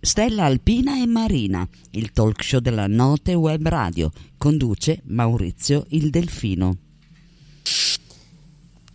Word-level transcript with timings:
Stella 0.00 0.44
Alpina 0.44 1.02
e 1.02 1.06
Marina, 1.06 1.68
il 1.90 2.12
talk 2.12 2.44
show 2.44 2.60
della 2.60 2.86
Note 2.86 3.34
Web 3.34 3.66
Radio, 3.66 4.12
conduce 4.38 5.00
Maurizio 5.06 5.86
il 5.88 6.10
Delfino. 6.10 6.76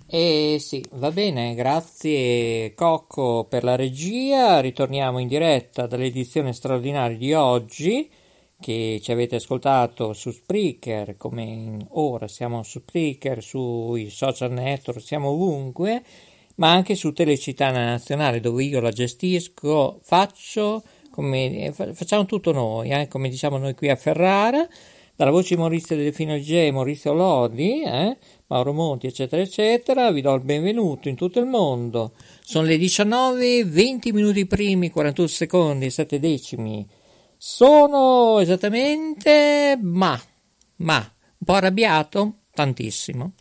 Eh 0.08 0.58
sì, 0.60 0.86
va 0.94 1.12
bene, 1.12 1.56
grazie 1.56 2.74
Cocco 2.74 3.46
per 3.50 3.66
la 3.66 3.76
regia. 3.76 4.62
Ritorniamo 4.62 5.20
in 5.20 5.28
diretta 5.28 5.88
dall'edizione 5.88 6.54
straordinaria 6.54 7.18
di 7.18 7.34
oggi 7.34 8.10
che 8.62 9.02
ci 9.04 9.12
avete 9.12 9.36
ascoltato 9.36 10.14
su 10.14 10.32
Spreaker, 10.32 11.18
come 11.18 11.86
ora 11.90 12.30
siamo 12.30 12.64
su 12.64 12.80
Spreaker, 12.80 13.44
sui 13.44 14.10
social 14.10 14.54
network, 14.54 15.02
siamo 15.02 15.30
ovunque, 15.30 16.02
ma 16.56 16.72
anche 16.72 16.96
su 16.96 17.12
Telecitana 17.12 17.84
Nazionale 17.84 18.40
dove 18.40 18.64
io 18.64 18.80
la 18.80 18.92
gestisco, 18.92 20.00
faccio, 20.02 20.82
come, 21.14 21.72
facciamo 21.74 22.26
tutto 22.26 22.52
noi, 22.52 22.90
eh, 22.90 23.08
come 23.08 23.30
diciamo 23.30 23.58
noi 23.58 23.76
qui 23.76 23.90
a 23.90 23.96
Ferrara, 23.96 24.68
dalla 25.16 25.30
voce 25.30 25.54
di 25.54 25.62
Maurizio 25.62 25.96
Delfino 25.96 26.38
G, 26.38 26.70
Maurizio 26.72 27.14
Lodi, 27.14 27.84
eh, 27.84 28.18
Mauro 28.48 28.74
Monti, 28.74 29.06
eccetera, 29.06 29.42
eccetera, 29.42 30.12
vi 30.12 30.22
do 30.22 30.34
il 30.34 30.42
benvenuto 30.42 31.08
in 31.08 31.16
tutto 31.16 31.40
il 31.40 31.46
mondo. 31.46 32.14
Sono 32.42 32.66
le 32.66 32.78
19, 32.78 33.64
20 33.66 34.12
minuti 34.12 34.48
primi, 34.48 34.90
41 34.90 35.28
secondi, 35.28 35.90
7 35.92 36.20
decimi 36.20 36.88
sono 37.46 38.40
esattamente, 38.40 39.78
ma, 39.82 40.18
ma, 40.78 40.96
un 40.96 41.46
po' 41.46 41.54
arrabbiato, 41.54 42.44
tantissimo. 42.54 43.34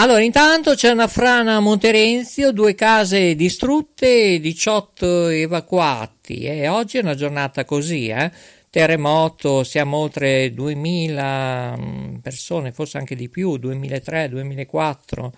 Allora, 0.00 0.22
intanto 0.22 0.74
c'è 0.74 0.90
una 0.90 1.08
frana 1.08 1.56
a 1.56 1.60
Monterenzio, 1.60 2.52
due 2.52 2.76
case 2.76 3.34
distrutte, 3.34 4.38
18 4.38 5.26
evacuati 5.26 6.42
e 6.44 6.68
oggi 6.68 6.98
è 6.98 7.00
una 7.00 7.16
giornata 7.16 7.64
così, 7.64 8.06
eh? 8.06 8.30
terremoto, 8.70 9.64
siamo 9.64 9.96
oltre 9.96 10.54
2000 10.54 11.76
mm, 11.76 12.14
persone, 12.18 12.70
forse 12.70 12.98
anche 12.98 13.16
di 13.16 13.28
più, 13.28 13.56
2003, 13.56 14.28
2004 14.28 15.32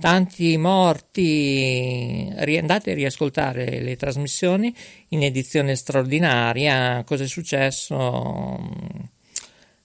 tanti 0.00 0.56
morti, 0.56 2.32
andate 2.36 2.90
a 2.90 2.94
riascoltare 2.94 3.78
le 3.80 3.94
trasmissioni 3.94 4.74
in 5.10 5.22
edizione 5.22 5.76
straordinaria, 5.76 7.04
cosa 7.04 7.22
è 7.22 7.28
successo, 7.28 8.58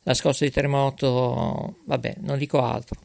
la 0.01 0.13
scossa 0.15 0.45
di 0.45 0.51
terremoto, 0.51 1.75
vabbè, 1.85 2.15
non 2.21 2.39
dico 2.39 2.59
altro. 2.63 2.97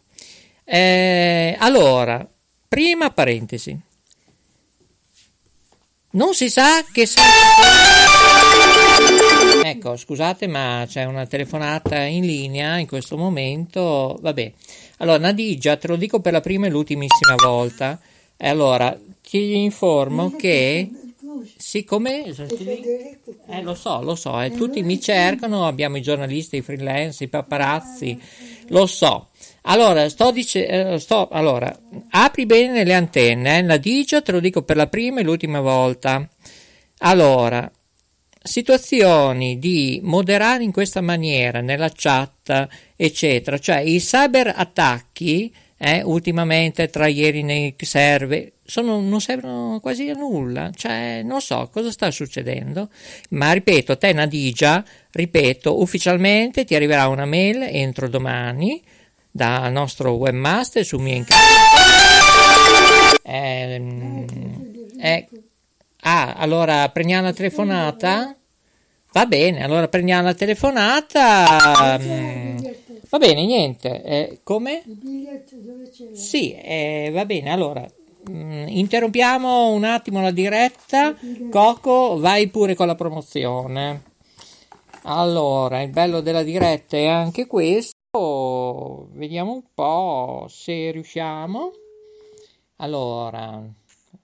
Eh, 0.73 1.57
allora, 1.59 2.25
prima 2.69 3.11
parentesi, 3.11 3.77
non 6.11 6.33
si 6.33 6.49
sa 6.49 6.85
che 6.93 7.07
sa... 7.07 7.23
Ecco, 9.65 9.97
scusate, 9.97 10.47
ma 10.47 10.85
c'è 10.87 11.07
una 11.07 11.27
telefonata 11.27 12.01
in 12.03 12.25
linea 12.25 12.79
in 12.79 12.87
questo 12.87 13.17
momento, 13.17 14.17
vabbè. 14.21 14.53
Allora, 14.99 15.19
Nadigia, 15.19 15.77
te 15.77 15.89
lo 15.89 15.97
dico 15.97 16.21
per 16.21 16.35
la 16.35 16.41
prima 16.41 16.69
e 16.69 16.71
l'ultimissima 16.71 17.35
volta. 17.35 17.99
E 18.37 18.49
allora, 18.49 18.97
ti 19.23 19.57
informo 19.57 20.37
che 20.37 20.89
siccome 21.57 22.27
eh, 22.27 23.63
lo 23.63 23.75
so, 23.75 24.03
lo 24.03 24.15
so, 24.15 24.41
eh, 24.41 24.53
tutti 24.53 24.83
mi 24.83 25.01
cercano, 25.01 25.67
abbiamo 25.67 25.97
i 25.97 26.03
giornalisti, 26.03 26.59
i 26.59 26.63
freelance, 26.63 27.25
i 27.25 27.29
paparazzi, 27.29 28.21
lo 28.69 28.87
so. 28.87 29.31
Allora, 29.63 30.09
sto 30.09 30.31
dicendo, 30.31 30.99
sto, 30.99 31.29
allora, 31.29 31.75
apri 32.11 32.47
bene 32.47 32.85
le 32.85 32.95
antenne, 32.95 33.59
eh, 33.59 33.63
Nadigia, 33.63 34.23
te 34.23 34.33
lo 34.33 34.41
dico 34.41 34.63
per 34.63 34.77
la 34.77 34.87
prima 34.87 35.21
e 35.21 35.23
l'ultima 35.23 35.61
volta. 35.61 36.27
Allora, 36.99 37.71
situazioni 38.43 39.59
di 39.59 40.01
moderare 40.03 40.65
in 40.65 40.73
questa 40.73 41.01
maniera 41.03 41.61
nella 41.61 41.93
chat, 41.95 42.69
eccetera, 42.97 43.59
cioè 43.59 43.79
i 43.81 43.99
cyber 43.99 44.53
attacchi 44.57 45.53
eh, 45.77 46.03
ultimamente 46.03 46.89
tra 46.89 47.07
ieri 47.07 47.43
nei 47.43 47.75
server 47.79 48.53
sono, 48.71 49.01
non 49.01 49.21
servono 49.21 49.81
quasi 49.81 50.09
a 50.09 50.15
nulla, 50.15 50.71
cioè 50.75 51.23
non 51.25 51.41
so 51.41 51.69
cosa 51.73 51.91
sta 51.91 52.11
succedendo, 52.11 52.89
ma 53.31 53.53
ripeto, 53.53 53.99
te 53.99 54.13
Nadigia, 54.13 54.85
ripeto, 55.11 55.81
ufficialmente 55.81 56.65
ti 56.65 56.75
arriverà 56.75 57.09
una 57.09 57.25
mail 57.25 57.63
entro 57.63 58.09
domani 58.09 58.81
dal 59.31 59.71
nostro 59.73 60.13
webmaster 60.13 60.85
su 60.85 60.99
mio 60.99 61.15
incarico. 61.15 61.49
Eh, 63.23 64.27
eh, 64.99 65.29
Ah, 66.03 66.35
allora 66.37 66.89
prendiamo 66.89 67.25
la 67.25 67.33
telefonata? 67.33 68.35
Va 69.13 69.27
bene, 69.27 69.63
allora 69.63 69.89
prendiamo 69.89 70.23
la 70.23 70.35
telefonata. 70.35 71.99
Mm, 72.01 72.59
va 73.11 73.19
bene, 73.19 73.45
niente. 73.45 74.03
Eh, 74.03 74.41
come? 74.43 74.83
Sì, 76.15 76.55
eh, 76.55 77.11
va 77.13 77.27
bene, 77.27 77.51
allora 77.51 77.85
mm, 78.31 78.69
interrompiamo 78.69 79.69
un 79.71 79.85
attimo 79.85 80.23
la 80.23 80.31
diretta. 80.31 81.15
Coco, 81.51 82.19
vai 82.19 82.49
pure 82.49 82.75
con 82.75 82.87
la 82.87 82.95
promozione. 82.95 84.03
Allora, 85.03 85.83
il 85.83 85.91
bello 85.91 86.21
della 86.21 86.43
diretta 86.43 86.97
è 86.97 87.07
anche 87.07 87.47
questo. 87.47 87.99
Vediamo 88.13 89.53
un 89.53 89.63
po' 89.73 90.47
se 90.49 90.91
riusciamo. 90.91 91.71
Allora, 92.79 93.63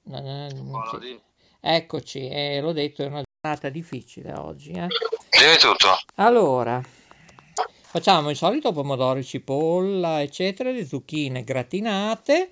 sì. 0.02 1.20
Eccoci, 1.60 2.28
eh, 2.28 2.60
l'ho 2.60 2.72
detto, 2.72 3.04
è 3.04 3.06
una 3.06 3.22
giornata 3.22 3.68
difficile 3.68 4.32
oggi. 4.32 4.72
Eh. 4.72 4.88
Dimmi 5.38 5.56
tutto. 5.58 5.96
Allora, 6.16 6.82
facciamo 7.82 8.30
il 8.30 8.36
solito 8.36 8.72
pomodoro, 8.72 9.22
cipolla, 9.22 10.20
eccetera, 10.20 10.72
le 10.72 10.84
zucchine 10.84 11.44
gratinate. 11.44 12.48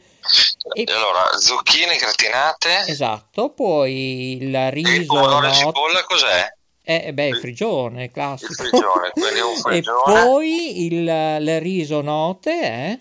E... 0.72 0.84
Allora, 0.86 1.36
zucchine 1.36 1.96
gratinate. 1.96 2.84
Esatto, 2.86 3.50
poi 3.50 4.36
il 4.40 4.70
riso. 4.70 4.90
Il 4.92 5.06
pomodoro 5.06 5.48
e 5.48 5.52
cipolla 5.52 6.04
cos'è? 6.04 6.53
Eh, 6.86 7.14
beh, 7.14 7.28
il 7.28 7.36
frigione, 7.38 8.10
classico. 8.10 8.52
Il 8.52 8.68
frigione, 8.68 9.10
quindi 9.12 9.40
un 9.40 9.56
frigione. 9.58 10.20
E 10.20 10.24
poi 10.24 10.84
il, 10.84 11.38
il 11.40 11.60
riso 11.60 12.02
note, 12.02 12.50
eh? 12.60 13.00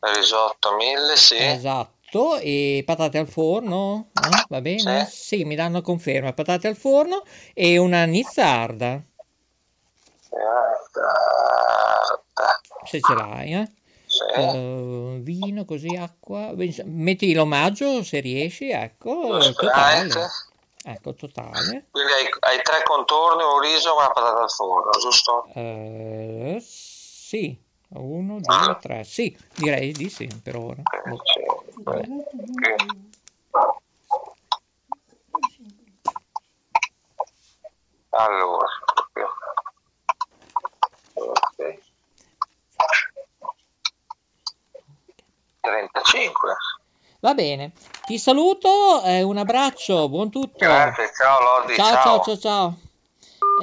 Risotto 0.00 0.76
mille, 0.76 1.16
sì. 1.16 1.36
Esatto 1.38 1.92
e 2.38 2.84
patate 2.86 3.18
al 3.18 3.26
forno, 3.26 4.10
eh? 4.12 4.44
va 4.48 4.60
bene? 4.60 5.06
Sì. 5.06 5.38
sì. 5.38 5.44
mi 5.44 5.56
danno 5.56 5.80
conferma, 5.80 6.32
patate 6.32 6.68
al 6.68 6.76
forno 6.76 7.24
e 7.52 7.76
una 7.76 8.04
nizzarda. 8.04 9.02
Se 12.84 13.00
ce 13.00 13.14
l'hai, 13.14 13.54
eh? 13.54 13.68
Sì. 14.06 14.40
Uh, 14.40 15.20
vino, 15.22 15.64
così, 15.64 15.96
acqua. 15.96 16.52
Metti 16.84 17.34
l'omaggio 17.34 18.04
se 18.04 18.20
riesci, 18.20 18.70
ecco, 18.70 19.38
totale. 19.52 20.10
Ecco, 20.86 21.14
totale. 21.14 21.86
Quindi 21.90 22.12
hai, 22.12 22.28
hai, 22.40 22.62
tre 22.62 22.82
contorni, 22.84 23.42
un 23.42 23.58
riso 23.58 23.88
e 23.88 23.96
una 23.96 24.10
patata 24.10 24.42
al 24.42 24.50
forno, 24.50 24.90
giusto? 25.00 25.46
Uh, 25.54 26.58
sì. 26.60 27.58
Uno, 27.88 28.40
due, 28.40 28.78
tre. 28.80 29.04
Sì, 29.04 29.36
direi 29.54 29.92
di 29.92 30.10
sì 30.10 30.26
per 30.42 30.56
ora. 30.56 30.82
Allora, 38.10 38.66
ok. 41.14 41.78
35. 45.60 46.56
Va 47.20 47.32
bene, 47.34 47.72
ti 48.06 48.18
saluto, 48.18 49.02
eh, 49.02 49.22
un 49.22 49.38
abbraccio, 49.38 50.08
buon 50.08 50.30
tutto. 50.30 50.58
Grazie, 50.58 51.10
ciao 51.16 51.60
Lodi. 51.60 51.74
Ciao, 51.74 51.92
ciao, 51.92 52.22
ciao, 52.22 52.38
ciao. 52.38 52.78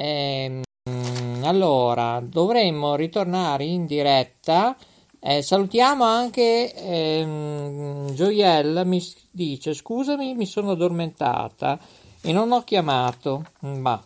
Eh, 0.00 0.62
allora, 1.44 2.20
dovremmo 2.22 2.94
ritornare 2.94 3.64
in 3.64 3.86
diretta 3.86 4.76
Eh, 5.24 5.40
salutiamo 5.40 6.02
anche 6.02 6.74
ehm, 6.74 8.12
Gioiella, 8.12 8.82
mi 8.82 9.00
dice 9.30 9.72
scusami 9.72 10.34
mi 10.34 10.46
sono 10.46 10.72
addormentata 10.72 11.78
e 12.20 12.32
non 12.32 12.50
ho 12.50 12.64
chiamato, 12.64 13.44
ma 13.60 14.02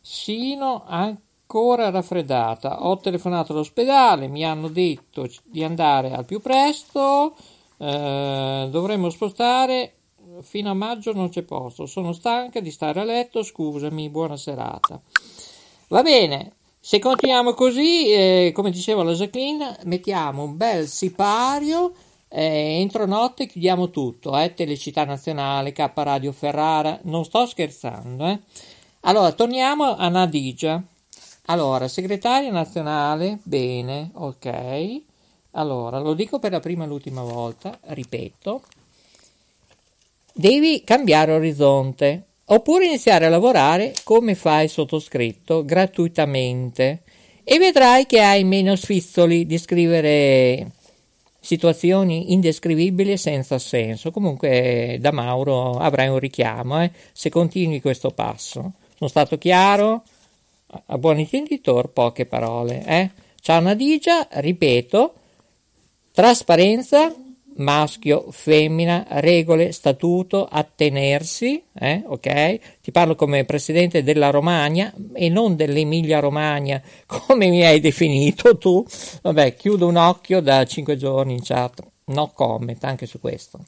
sino 0.00 0.82
ancora 0.88 1.90
raffreddata, 1.90 2.84
ho 2.84 2.98
telefonato 2.98 3.52
all'ospedale, 3.52 4.26
mi 4.26 4.44
hanno 4.44 4.66
detto 4.66 5.28
di 5.44 5.62
andare 5.62 6.12
al 6.12 6.24
più 6.24 6.40
presto, 6.40 7.36
eh, 7.80 8.68
dovremmo 8.70 9.08
spostare 9.08 9.94
fino 10.42 10.70
a 10.70 10.74
maggio 10.74 11.12
non 11.12 11.30
c'è 11.30 11.42
posto, 11.42 11.86
sono 11.86 12.12
stanca 12.12 12.60
di 12.60 12.70
stare 12.70 13.00
a 13.00 13.04
letto, 13.04 13.42
scusami, 13.42 14.08
buona 14.10 14.36
serata. 14.36 15.00
Va 15.88 16.02
bene, 16.02 16.52
se 16.78 16.98
continuiamo 16.98 17.52
così, 17.54 18.12
eh, 18.12 18.52
come 18.54 18.70
diceva 18.70 19.02
la 19.02 19.12
Jacqueline, 19.12 19.78
mettiamo 19.84 20.42
un 20.42 20.56
bel 20.56 20.86
sipario, 20.86 21.92
eh, 22.28 22.78
entro 22.80 23.06
notte 23.06 23.46
chiudiamo 23.46 23.90
tutto, 23.90 24.38
eh, 24.38 24.54
Telecittà 24.54 25.04
Nazionale, 25.04 25.72
K 25.72 25.90
Radio 25.94 26.32
Ferrara, 26.32 26.98
non 27.02 27.24
sto 27.24 27.46
scherzando. 27.46 28.26
Eh. 28.26 28.38
Allora, 29.00 29.32
torniamo 29.32 29.96
a 29.96 30.08
Nadigia. 30.08 30.82
Allora, 31.46 31.88
segretaria 31.88 32.52
nazionale, 32.52 33.40
bene, 33.42 34.10
ok. 34.14 35.08
Allora, 35.52 35.98
lo 35.98 36.14
dico 36.14 36.38
per 36.38 36.52
la 36.52 36.60
prima 36.60 36.84
e 36.84 36.86
l'ultima 36.86 37.22
volta, 37.22 37.78
ripeto, 37.80 38.62
devi 40.32 40.82
cambiare 40.84 41.32
orizzonte 41.32 42.24
oppure 42.44 42.86
iniziare 42.86 43.26
a 43.26 43.30
lavorare 43.30 43.94
come 44.04 44.34
fa 44.34 44.60
il 44.60 44.70
sottoscritto 44.70 45.64
gratuitamente 45.64 47.02
e 47.42 47.58
vedrai 47.58 48.06
che 48.06 48.20
hai 48.20 48.44
meno 48.44 48.76
sfizzoli 48.76 49.46
di 49.46 49.58
scrivere 49.58 50.70
situazioni 51.40 52.32
indescrivibili 52.32 53.12
e 53.12 53.16
senza 53.16 53.58
senso. 53.58 54.10
Comunque 54.10 54.98
da 55.00 55.10
Mauro 55.10 55.78
avrai 55.78 56.08
un 56.08 56.18
richiamo 56.18 56.82
eh, 56.82 56.92
se 57.12 57.30
continui 57.30 57.80
questo 57.80 58.10
passo. 58.10 58.72
Sono 58.96 59.10
stato 59.10 59.38
chiaro? 59.38 60.02
A 60.86 60.98
buon 60.98 61.18
intenditor, 61.18 61.88
poche 61.88 62.26
parole. 62.26 62.84
Eh? 62.86 63.10
Ciao 63.40 63.60
Nadigia, 63.60 64.28
ripeto, 64.30 65.14
trasparenza, 66.12 67.14
maschio, 67.56 68.26
femmina, 68.30 69.06
regole, 69.08 69.72
statuto, 69.72 70.46
attenersi, 70.46 71.62
eh, 71.74 72.02
ok? 72.06 72.80
Ti 72.82 72.90
parlo 72.90 73.14
come 73.14 73.44
presidente 73.44 74.02
della 74.02 74.30
Romagna 74.30 74.92
e 75.12 75.28
non 75.28 75.56
dell'Emilia 75.56 76.20
Romagna, 76.20 76.82
come 77.06 77.48
mi 77.48 77.64
hai 77.64 77.80
definito 77.80 78.56
tu. 78.58 78.84
Vabbè, 79.22 79.54
chiudo 79.54 79.86
un 79.86 79.96
occhio 79.96 80.40
da 80.40 80.64
cinque 80.64 80.96
giorni 80.96 81.34
in 81.34 81.42
chat, 81.42 81.82
no 82.06 82.28
comment 82.34 82.82
anche 82.84 83.06
su 83.06 83.20
questo. 83.20 83.60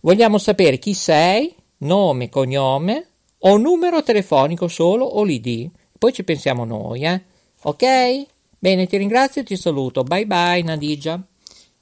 Vogliamo 0.00 0.38
sapere 0.38 0.78
chi 0.78 0.94
sei, 0.94 1.54
nome, 1.78 2.28
cognome 2.28 3.06
o 3.40 3.56
numero 3.56 4.02
telefonico 4.02 4.68
solo 4.68 5.04
o 5.04 5.22
l'ID. 5.22 5.70
Poi 5.98 6.12
ci 6.12 6.24
pensiamo 6.24 6.64
noi, 6.64 7.02
eh? 7.02 7.22
Ok? 7.62 8.26
Bene, 8.58 8.86
ti 8.86 8.96
ringrazio 8.96 9.40
e 9.40 9.44
ti 9.44 9.56
saluto. 9.56 10.02
Bye 10.02 10.26
bye 10.26 10.62
Nadigia. 10.62 11.20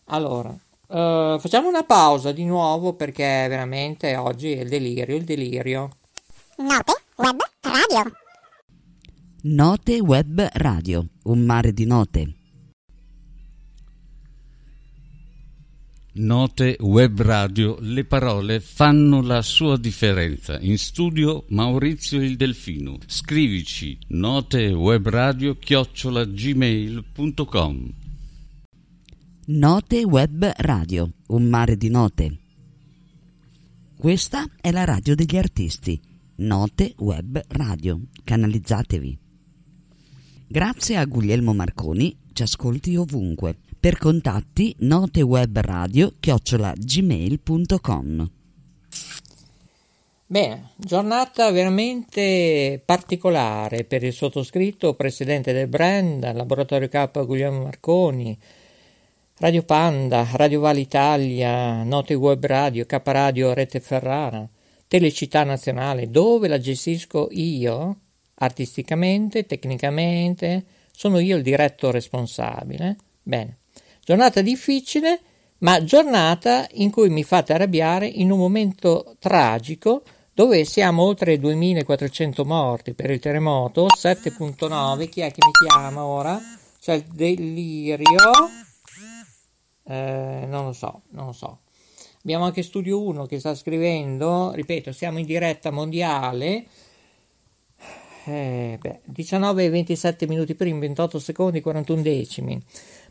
Allora, 0.06 0.54
Uh, 0.86 1.38
facciamo 1.38 1.68
una 1.68 1.82
pausa 1.82 2.30
di 2.30 2.44
nuovo 2.44 2.92
perché 2.92 3.46
veramente 3.48 4.16
oggi 4.16 4.52
è 4.52 4.60
il 4.60 4.68
delirio, 4.68 5.16
il 5.16 5.24
delirio. 5.24 5.90
Note 6.58 7.02
Web 7.16 7.40
Radio. 7.62 8.12
Note 9.42 9.98
Web 10.00 10.48
Radio, 10.52 11.06
un 11.24 11.40
mare 11.40 11.72
di 11.72 11.86
note. 11.86 12.34
Note 16.16 16.76
Web 16.78 17.20
Radio, 17.22 17.76
le 17.80 18.04
parole 18.04 18.60
fanno 18.60 19.20
la 19.20 19.42
sua 19.42 19.76
differenza. 19.76 20.60
In 20.60 20.78
studio 20.78 21.44
Maurizio 21.48 22.22
il 22.22 22.36
Delfino. 22.36 22.98
Scrivici 23.06 23.98
notewebradio 24.08 25.56
chiocciola 25.58 26.24
gmail.com 26.24 28.02
Note 29.46 30.02
Web 30.05 30.50
Radio, 30.56 31.06
un 31.26 31.44
mare 31.44 31.76
di 31.76 31.91
note. 31.91 32.38
Questa 33.94 34.46
è 34.58 34.70
la 34.70 34.85
radio 34.85 35.14
degli 35.14 35.37
artisti. 35.37 36.00
Note 36.37 36.94
Web 36.96 37.43
Radio. 37.49 38.00
Canalizzatevi. 38.25 39.19
Grazie 40.49 40.96
a 40.96 41.05
Guglielmo 41.05 41.52
Marconi, 41.52 42.17
ci 42.32 42.43
ascolti 42.43 42.96
ovunque. 42.96 43.58
Per 43.79 43.99
contatti 43.99 44.75
notewebradio 44.79 46.14
chiocciola 46.20 46.73
gmail.com 46.75 48.31
Bene, 50.26 50.70
giornata 50.76 51.50
veramente 51.50 52.82
particolare 52.82 53.85
per 53.85 54.05
il 54.05 54.14
sottoscritto, 54.14 54.94
presidente 54.94 55.52
del 55.52 55.69
brand, 55.69 56.35
laboratorio 56.35 56.88
K 56.88 57.26
Guglielmo 57.26 57.64
Marconi, 57.64 58.38
Radio 59.38 59.64
Panda, 59.64 60.28
Radio 60.34 60.60
Val 60.60 60.78
Italia, 60.78 61.82
Note 61.82 62.14
Web 62.14 62.46
Radio, 62.46 62.86
K 62.86 63.00
Rete 63.04 63.81
Ferrara, 63.81 64.48
Telecittà 64.86 65.42
Nazionale, 65.42 66.08
dove 66.08 66.46
la 66.46 66.60
gestisco 66.60 67.26
io, 67.32 67.96
artisticamente, 68.36 69.44
tecnicamente, 69.44 70.64
sono 70.92 71.19
io 71.19 71.36
il 71.36 71.42
diretto 71.42 71.90
responsabile. 71.90 72.96
Bene, 73.25 73.58
giornata 74.04 74.40
difficile, 74.40 75.20
ma 75.58 75.82
giornata 75.82 76.69
in 76.75 76.92
cui 76.92 77.08
mi 77.08 77.25
fate 77.25 77.54
arrabbiare 77.54 78.06
in 78.06 78.31
un 78.31 78.38
momento 78.38 79.16
tragico 79.19 80.04
dove 80.32 80.64
siamo 80.64 81.02
oltre 81.02 81.40
2400 81.40 82.44
morti 82.44 82.94
per 82.94 83.10
il 83.10 83.19
terremoto, 83.19 83.86
7.9, 83.86 85.08
chi 85.08 85.22
è 85.22 85.32
che 85.32 85.44
mi 85.44 85.69
chiama 85.69 86.04
ora? 86.04 86.40
C'è 86.78 86.92
il 86.94 87.04
delirio 87.12 88.63
eh, 89.84 90.44
non 90.48 90.66
lo 90.66 90.72
so, 90.72 91.02
non 91.10 91.26
lo 91.26 91.32
so. 91.32 91.58
Abbiamo 92.22 92.44
anche 92.44 92.62
Studio 92.62 93.02
1 93.02 93.26
che 93.26 93.38
sta 93.38 93.54
scrivendo, 93.54 94.52
ripeto, 94.54 94.92
siamo 94.92 95.19
in 95.19 95.26
diretta 95.26 95.70
mondiale. 95.70 96.64
Eh, 98.26 98.78
beh, 98.81 99.00
19 99.04 99.64
e 99.64 99.69
27 99.69 100.26
minuti 100.26 100.54
prima, 100.54 100.78
28 100.78 101.19
secondi, 101.19 101.60
41 101.60 102.00
decimi. 102.00 102.58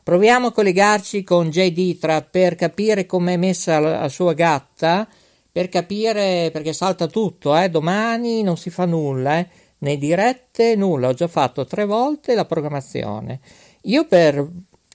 Proviamo 0.02 0.48
a 0.48 0.52
collegarci 0.52 1.24
con 1.24 1.50
Jay 1.52 1.72
Ditra 1.72 2.24
per 2.24 2.56
capire 2.56 3.06
com'è 3.06 3.38
messa 3.38 3.80
la, 3.80 4.00
la 4.00 4.10
sua 4.10 4.34
gatta, 4.34 5.08
per 5.52 5.70
capire 5.70 6.50
perché 6.52 6.74
salta 6.74 7.06
tutto, 7.06 7.56
eh? 7.56 7.70
domani 7.70 8.42
non 8.42 8.58
si 8.58 8.72
fa 8.72 8.86
nulla, 8.86 9.38
eh? 9.38 9.48
né 9.78 9.98
dirette 9.98 10.76
nulla, 10.76 11.10
ho 11.10 11.14
già 11.14 11.28
fatto 11.28 11.66
tre 11.66 11.86
volte 11.86 12.34
la 12.34 12.46
programmazione. 12.46 13.40
Io 13.84 14.08
per 14.08 14.50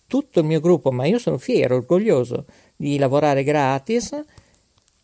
tutto 0.09 0.41
il 0.41 0.47
mio 0.47 0.59
gruppo, 0.59 0.91
ma 0.91 1.05
io 1.05 1.19
sono 1.19 1.39
fiero, 1.39 1.77
orgoglioso 1.77 2.47
di 2.75 2.99
lavorare 2.99 3.45
gratis. 3.45 4.19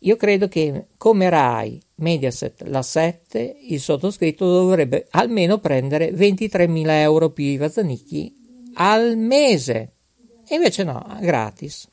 Io 0.00 0.16
credo 0.16 0.49
che 0.49 0.87
come 0.96 1.28
RAI, 1.28 1.80
Mediaset, 1.96 2.62
la 2.62 2.82
7, 2.82 3.58
il 3.68 3.80
sottoscritto 3.80 4.50
dovrebbe 4.50 5.06
almeno 5.11 5.58
prendere 5.58 6.11
23.000 6.11 6.84
euro 6.88 7.30
più 7.30 7.44
i 7.44 7.56
Vazzanicchi 7.56 8.34
al 8.75 9.16
mese. 9.16 9.92
E 10.49 10.56
invece 10.56 10.82
no, 10.84 11.16
gratis. 11.20 11.88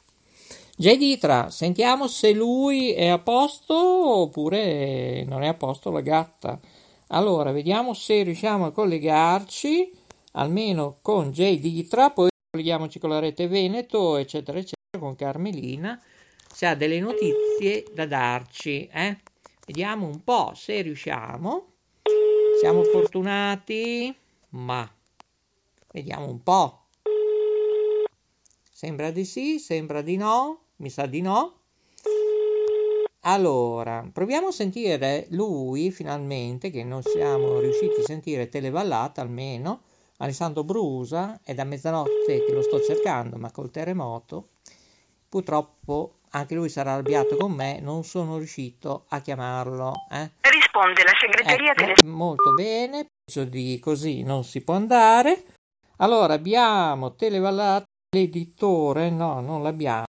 J. 0.75 0.97
Ditra, 0.97 1.49
sentiamo 1.49 2.07
se 2.07 2.31
lui 2.31 2.91
è 2.91 3.07
a 3.07 3.19
posto 3.19 3.75
oppure 3.75 5.23
non 5.25 5.43
è 5.43 5.47
a 5.47 5.53
posto 5.53 5.91
la 5.91 6.01
gatta. 6.01 6.59
Allora, 7.07 7.51
vediamo 7.51 7.93
se 7.93 8.23
riusciamo 8.23 8.65
a 8.65 8.71
collegarci 8.71 9.91
almeno 10.33 10.97
con 11.01 11.31
J. 11.31 11.59
Ditra, 11.59 12.09
poi 12.09 12.30
colleghiamoci 12.61 12.99
con 12.99 13.09
la 13.09 13.19
rete 13.19 13.47
Veneto, 13.47 14.17
eccetera, 14.17 14.59
eccetera, 14.59 14.99
con 14.99 15.15
Carmelina, 15.15 15.99
se 16.47 16.67
ha 16.67 16.75
delle 16.75 16.99
notizie 16.99 17.85
da 17.91 18.05
darci. 18.05 18.87
Eh? 18.87 19.17
Vediamo 19.65 20.05
un 20.05 20.23
po' 20.23 20.51
se 20.53 20.81
riusciamo. 20.81 21.69
Siamo 22.59 22.83
fortunati, 22.83 24.15
ma 24.49 24.87
vediamo 25.91 26.29
un 26.29 26.43
po'. 26.43 26.83
Sembra 28.71 29.09
di 29.09 29.25
sì, 29.25 29.57
sembra 29.57 30.03
di 30.03 30.17
no, 30.17 30.59
mi 30.77 30.91
sa 30.91 31.07
di 31.07 31.21
no. 31.21 31.55
Allora, 33.21 34.07
proviamo 34.11 34.47
a 34.47 34.51
sentire 34.51 35.25
lui 35.29 35.89
finalmente, 35.89 36.69
che 36.69 36.83
non 36.83 37.01
siamo 37.01 37.59
riusciti 37.59 38.01
a 38.01 38.05
sentire 38.05 38.49
televallata 38.49 39.21
almeno 39.21 39.81
Alessandro 40.21 40.63
Brusa 40.63 41.39
è 41.43 41.55
da 41.55 41.63
mezzanotte 41.63 42.45
che 42.45 42.53
lo 42.53 42.61
sto 42.61 42.79
cercando, 42.79 43.37
ma 43.37 43.51
col 43.51 43.71
terremoto 43.71 44.49
purtroppo 45.27 46.19
anche 46.31 46.53
lui 46.53 46.69
sarà 46.69 46.93
arrabbiato 46.93 47.37
con 47.37 47.51
me, 47.51 47.79
non 47.79 48.03
sono 48.03 48.37
riuscito 48.37 49.05
a 49.09 49.19
chiamarlo. 49.19 49.93
Eh. 50.11 50.31
Risponde 50.41 51.03
la 51.03 51.13
segreteria 51.19 51.71
ecco, 51.71 51.81
delle... 51.81 51.95
Molto 52.03 52.53
bene, 52.53 53.07
penso 53.25 53.49
di 53.49 53.79
così 53.79 54.21
non 54.21 54.43
si 54.43 54.61
può 54.61 54.75
andare. 54.75 55.43
Allora 55.97 56.33
abbiamo 56.33 57.15
televallato 57.15 57.85
l'editore, 58.15 59.09
no, 59.09 59.41
non 59.41 59.63
l'abbiamo, 59.63 60.05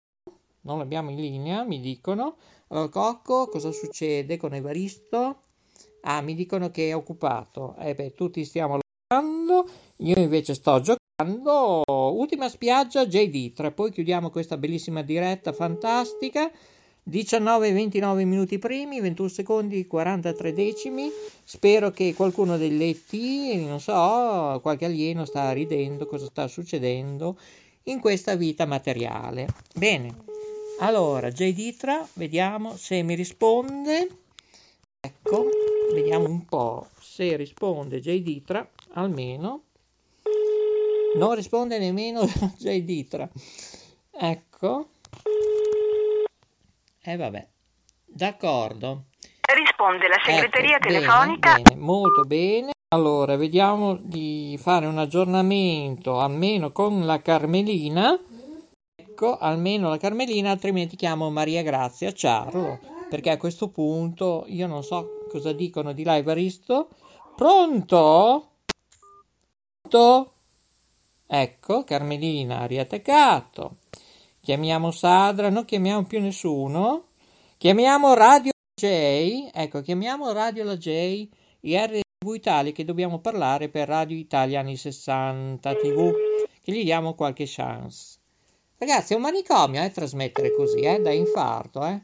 non 0.62 0.78
l'abbiamo 0.78 1.10
in 1.10 1.20
linea, 1.20 1.62
mi 1.64 1.80
dicono. 1.80 2.36
Allora, 2.68 2.88
Cocco, 2.88 3.48
cosa 3.48 3.72
succede 3.72 4.36
con 4.36 4.52
Evaristo? 4.54 5.42
Ah, 6.02 6.20
mi 6.20 6.34
dicono 6.34 6.70
che 6.70 6.90
è 6.90 6.94
occupato. 6.94 7.76
Eh 7.78 7.94
beh, 7.94 8.12
tutti 8.14 8.44
stiamo 8.44 8.78
lavorando, 9.12 9.70
io 10.02 10.18
invece 10.18 10.54
sto 10.54 10.80
giocando. 10.80 11.82
Ultima 11.86 12.48
spiaggia, 12.48 13.06
JD, 13.06 13.52
tra 13.52 13.70
poi 13.70 13.92
chiudiamo 13.92 14.30
questa 14.30 14.56
bellissima 14.56 15.02
diretta 15.02 15.52
fantastica. 15.52 16.50
19 17.04 17.68
e 17.68 17.72
29 17.72 18.24
minuti 18.24 18.58
primi, 18.58 19.00
21 19.00 19.28
secondi, 19.28 19.86
43 19.86 20.52
decimi. 20.52 21.10
Spero 21.44 21.90
che 21.90 22.14
qualcuno 22.14 22.56
dei 22.56 22.76
letti, 22.76 23.64
non 23.64 23.80
so, 23.80 24.58
qualche 24.62 24.84
alieno 24.84 25.24
sta 25.24 25.52
ridendo 25.52 26.06
cosa 26.06 26.26
sta 26.26 26.48
succedendo 26.48 27.38
in 27.84 28.00
questa 28.00 28.34
vita 28.34 28.66
materiale. 28.66 29.48
Bene, 29.74 30.14
allora 30.80 31.30
J. 31.30 31.52
Ditra, 31.52 32.06
vediamo 32.14 32.76
se 32.76 33.02
mi 33.02 33.14
risponde. 33.14 34.08
Ecco, 35.00 35.48
vediamo 35.92 36.28
un 36.28 36.44
po' 36.44 36.88
se 37.00 37.36
risponde 37.36 38.00
J. 38.00 38.20
Ditra, 38.20 38.68
almeno. 38.94 39.62
Non 41.14 41.34
risponde 41.34 41.78
nemmeno 41.78 42.24
J. 42.58 42.82
Ditra. 42.82 43.28
Ecco. 44.10 44.88
E 47.00 47.12
eh, 47.12 47.16
vabbè, 47.16 47.48
d'accordo. 48.04 49.04
Risponde 49.54 50.08
la 50.08 50.20
segreteria 50.24 50.76
ecco, 50.76 50.88
telefonica. 50.88 51.54
Bene, 51.54 51.62
bene, 51.62 51.80
molto 51.80 52.22
bene. 52.22 52.70
Allora, 52.94 53.36
vediamo 53.36 53.96
di 53.96 54.58
fare 54.60 54.86
un 54.86 54.98
aggiornamento 54.98 56.20
almeno 56.20 56.72
con 56.72 57.04
la 57.04 57.20
Carmelina. 57.20 58.18
Ecco, 58.94 59.36
almeno 59.36 59.88
la 59.88 59.98
Carmelina, 59.98 60.50
altrimenti 60.50 60.96
chiamo 60.96 61.30
Maria 61.30 61.62
Grazia 61.62 62.12
Ciarlo, 62.12 62.78
perché 63.08 63.30
a 63.30 63.36
questo 63.36 63.68
punto 63.68 64.44
io 64.46 64.66
non 64.66 64.82
so 64.82 65.26
cosa 65.28 65.52
dicono 65.52 65.92
di 65.92 66.04
là 66.04 66.16
Evaristo. 66.16 66.88
Pronto? 67.34 68.48
Pronto? 69.80 70.31
Ecco, 71.34 71.82
Carmelina 71.82 72.58
ha 72.58 72.66
riattaccato. 72.66 73.78
Chiamiamo 74.38 74.90
Sadra, 74.90 75.48
non 75.48 75.64
chiamiamo 75.64 76.04
più 76.04 76.20
nessuno. 76.20 77.06
Chiamiamo 77.56 78.12
Radio 78.12 78.50
J, 78.78 79.48
ecco, 79.50 79.80
chiamiamo 79.80 80.30
Radio 80.32 80.64
La 80.64 80.76
J, 80.76 81.26
IR 81.60 82.00
TV 82.18 82.34
Italia 82.34 82.72
che 82.72 82.84
dobbiamo 82.84 83.20
parlare 83.20 83.70
per 83.70 83.88
Radio 83.88 84.14
Italia 84.14 84.60
anni 84.60 84.76
60 84.76 85.74
TV, 85.76 86.12
che 86.60 86.70
gli 86.70 86.84
diamo 86.84 87.14
qualche 87.14 87.44
chance. 87.46 88.18
Ragazzi, 88.76 89.14
è 89.14 89.16
un 89.16 89.22
manicomio, 89.22 89.82
eh, 89.82 89.90
trasmettere 89.90 90.54
così, 90.54 90.80
eh, 90.80 91.00
da 91.00 91.12
infarto, 91.12 91.82
eh. 91.86 91.98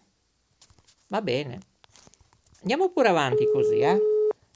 Va 1.08 1.20
bene. 1.20 1.58
Andiamo 2.62 2.88
pure 2.88 3.08
avanti 3.08 3.46
così, 3.52 3.80
eh. 3.80 3.98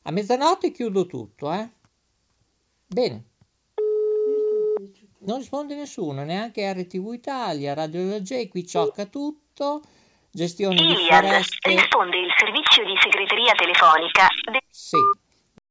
A 0.05 0.11
mezzanotte 0.11 0.73
chiudo 0.73 1.05
tutto, 1.05 1.53
eh. 1.53 1.69
Bene. 2.87 3.32
Non 5.25 5.39
risponde 5.39 5.77
nessuno, 5.77 6.25
neanche 6.25 6.73
RTV 6.73 7.13
Italia, 7.13 7.75
Radio 7.75 8.21
J, 8.21 8.49
qui 8.49 8.67
ciocca 8.67 9.07
tutto. 9.07 9.83
Gestione 10.35 10.75
di 10.75 10.97
foreste. 11.09 11.69
risponde 11.69 12.17
il 12.19 12.33
servizio 12.37 12.85
di 12.85 12.95
segreteria 13.01 13.53
telefonica. 13.53 14.27
De- 14.51 14.63
sì, 14.69 14.97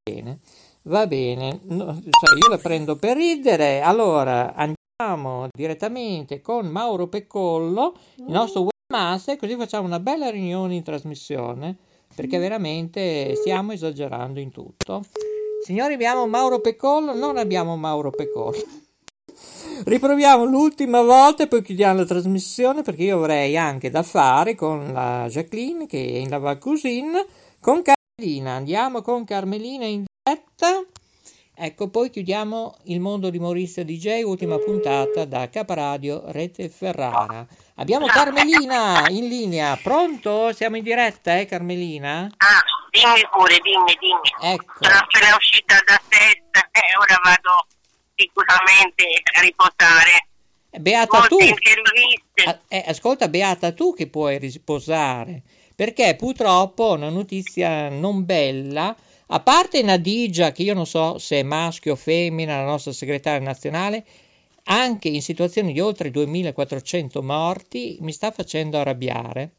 bene, 0.04 0.40
va 0.84 1.08
bene, 1.08 1.60
no, 1.64 2.00
cioè 2.00 2.38
io 2.38 2.48
la 2.48 2.60
prendo 2.60 2.96
per 2.96 3.18
ridere, 3.18 3.82
allora 3.82 4.54
andiamo 4.54 5.48
direttamente 5.52 6.42
con 6.42 6.68
Mauro 6.68 7.08
Peccollo, 7.08 7.96
il 8.18 8.26
nostro 8.32 8.68
webmaster, 8.70 9.36
così 9.36 9.56
facciamo 9.56 9.88
una 9.88 10.00
bella 10.00 10.30
riunione 10.30 10.76
in 10.76 10.84
trasmissione, 10.84 11.76
perché 12.16 12.38
veramente 12.38 13.36
stiamo 13.36 13.72
esagerando 13.74 14.40
in 14.40 14.52
tutto. 14.52 15.04
Signori, 15.64 15.96
abbiamo 15.96 16.26
Mauro 16.28 16.62
Peccollo, 16.62 17.16
non 17.16 17.38
abbiamo 17.38 17.76
Mauro 17.76 18.12
Peccollo. 18.12 18.81
Riproviamo 19.84 20.44
l'ultima 20.46 21.02
volta 21.02 21.44
e 21.44 21.48
poi 21.48 21.64
chiudiamo 21.64 22.00
la 22.00 22.06
trasmissione 22.06 22.84
perché 22.84 23.04
io 23.04 23.18
avrei 23.18 23.58
anche 23.58 23.90
da 23.90 24.04
fare 24.04 24.54
con 24.54 24.92
la 24.94 25.26
Jacqueline 25.28 25.88
che 25.88 25.98
è 25.98 26.18
in 26.18 26.30
Lava 26.30 26.58
Cuisine 26.58 27.26
con 27.60 27.82
Carmelina. 27.82 28.54
Andiamo 28.54 29.02
con 29.02 29.26
Carmelina 29.26 29.86
in 29.86 30.06
diretta. 30.06 30.84
Ecco, 31.54 31.90
poi 31.90 32.10
chiudiamo 32.10 32.78
il 32.86 33.00
mondo 33.00 33.30
di 33.30 33.38
Maurizio 33.38 33.84
DJ, 33.86 34.24
ultima 34.24 34.58
puntata 34.58 35.26
da 35.26 35.48
Caparadio 35.50 36.24
Rete 36.28 36.70
Ferrara. 36.70 37.46
Abbiamo 37.76 38.08
Carmelina 38.08 39.08
in 39.10 39.28
linea, 39.28 39.78
pronto? 39.82 40.54
Siamo 40.54 40.78
in 40.78 40.84
diretta, 40.84 41.38
eh 41.38 41.46
Carmelina? 41.46 42.30
Ah, 42.38 42.64
dimmi 42.90 43.28
pure, 43.32 43.60
dimmi, 43.62 43.96
dimmi. 44.00 44.54
Ecco. 44.54 44.74
Sono 44.80 44.98
appena 44.98 45.36
uscita 45.36 45.76
da 45.86 46.02
set 46.10 46.68
e 46.72 46.98
ora 46.98 47.20
vado 47.24 47.66
sicuramente 48.22 49.06
riposare. 49.42 50.28
Beata 50.80 51.18
Molte 51.18 51.36
tu. 51.36 51.42
interviste. 51.42 52.44
Ah, 52.46 52.60
eh, 52.68 52.84
ascolta, 52.88 53.28
Beata, 53.28 53.74
tu 53.74 53.94
che 53.94 54.08
puoi 54.08 54.38
riposare, 54.38 55.42
perché 55.76 56.16
purtroppo 56.16 56.92
una 56.94 57.10
notizia 57.10 57.90
non 57.90 58.24
bella, 58.24 58.96
a 59.34 59.40
parte 59.40 59.82
Nadigia, 59.82 60.52
che 60.52 60.64
io 60.64 60.74
non 60.74 60.86
so 60.86 61.18
se 61.18 61.40
è 61.40 61.44
maschio 61.44 61.94
o 61.94 61.96
femmina, 61.96 62.58
la 62.58 62.70
nostra 62.70 62.92
segretaria 62.92 63.46
nazionale, 63.46 64.06
anche 64.64 65.08
in 65.08 65.22
situazioni 65.22 65.74
di 65.74 65.80
oltre 65.80 66.12
2400 66.12 67.24
morti, 67.24 67.98
mi 68.02 68.12
sta 68.12 68.32
facendo 68.32 68.78
arrabbiare. 68.78 69.52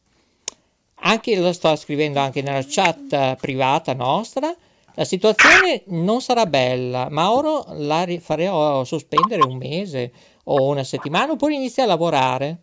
Anche 1.04 1.36
lo 1.36 1.52
sto 1.52 1.74
scrivendo 1.74 2.20
anche 2.20 2.42
nella 2.42 2.64
chat 2.66 3.36
privata 3.36 3.92
nostra. 3.92 4.54
La 4.94 5.04
situazione 5.04 5.84
non 5.86 6.20
sarà 6.20 6.46
bella, 6.46 7.08
ma 7.10 7.32
ora 7.32 7.64
la 7.74 8.06
farò 8.20 8.84
sospendere 8.84 9.42
un 9.42 9.56
mese 9.56 10.12
o 10.44 10.66
una 10.66 10.84
settimana 10.84 11.32
oppure 11.32 11.54
inizia 11.54 11.84
a 11.84 11.86
lavorare. 11.86 12.62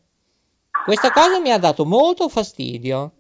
Questa 0.86 1.12
cosa 1.12 1.39
mi 1.39 1.51
ha 1.51 1.57
dato 1.57 1.86
molto 1.86 2.29
fastidio. 2.29 3.13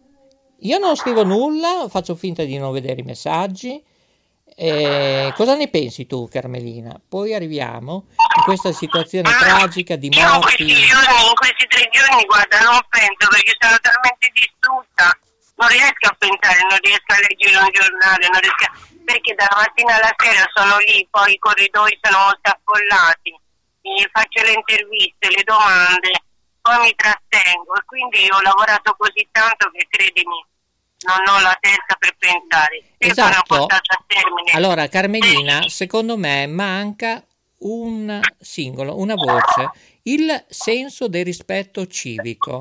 Io 0.61 0.77
non 0.77 0.95
scrivo 0.95 1.23
nulla, 1.23 1.87
faccio 1.89 2.15
finta 2.15 2.43
di 2.43 2.57
non 2.57 2.71
vedere 2.71 3.01
i 3.01 3.03
messaggi. 3.03 3.83
Eh, 4.55 5.31
cosa 5.35 5.55
ne 5.55 5.69
pensi 5.69 6.05
tu, 6.05 6.27
Carmelina? 6.27 6.99
Poi 6.99 7.33
arriviamo 7.33 8.07
in 8.09 8.43
questa 8.43 8.73
situazione 8.73 9.29
tragica 9.29 9.95
di 9.95 10.09
Io 10.09 10.19
in 10.19 10.41
questi 10.41 10.63
morti. 10.63 10.85
giorni, 10.85 11.27
in 11.29 11.35
questi 11.35 11.67
tre 11.67 11.89
giorni, 11.91 12.25
guarda, 12.25 12.59
non 12.59 12.79
penso 12.89 13.25
perché 13.29 13.55
sono 13.57 13.77
talmente 13.79 14.31
distrutta. 14.33 15.17
Non 15.55 15.67
riesco 15.69 16.07
a 16.07 16.15
pensare, 16.17 16.59
non 16.67 16.79
riesco 16.81 17.11
a 17.13 17.19
leggere 17.23 17.57
un 17.57 17.71
giornale, 17.71 18.27
non 18.31 18.39
riesco 18.39 18.65
a... 18.67 18.71
perché 19.03 19.33
dalla 19.35 19.61
mattina 19.61 19.95
alla 19.95 20.13
sera 20.17 20.43
sono 20.53 20.77
lì, 20.79 21.07
poi 21.09 21.33
i 21.33 21.39
corridoi 21.39 21.97
sono 22.01 22.17
molto 22.25 22.49
affollati, 22.49 23.39
mi 23.81 24.07
faccio 24.11 24.43
le 24.43 24.53
interviste, 24.53 25.29
le 25.29 25.43
domande, 25.43 26.11
poi 26.61 26.79
mi 26.81 26.95
trattengo 26.95 27.75
e 27.75 27.85
quindi 27.85 28.27
ho 28.29 28.41
lavorato 28.41 28.95
così 28.97 29.27
tanto 29.31 29.71
che 29.71 29.87
credimi, 29.89 30.45
non 31.01 31.35
ho 31.35 31.39
la 31.41 31.57
testa 31.59 31.95
per 31.97 32.15
pensare. 32.17 32.83
Esatto. 32.97 33.55
portato 33.57 33.93
a 33.93 34.03
termine. 34.05 34.51
Allora, 34.51 34.87
Carmelina, 34.87 35.67
secondo 35.69 36.17
me 36.17 36.45
manca 36.47 37.23
un 37.59 38.19
singolo, 38.39 38.97
una 38.97 39.15
voce, 39.15 39.71
il 40.03 40.45
senso 40.49 41.07
del 41.07 41.25
rispetto 41.25 41.87
civico. 41.87 42.57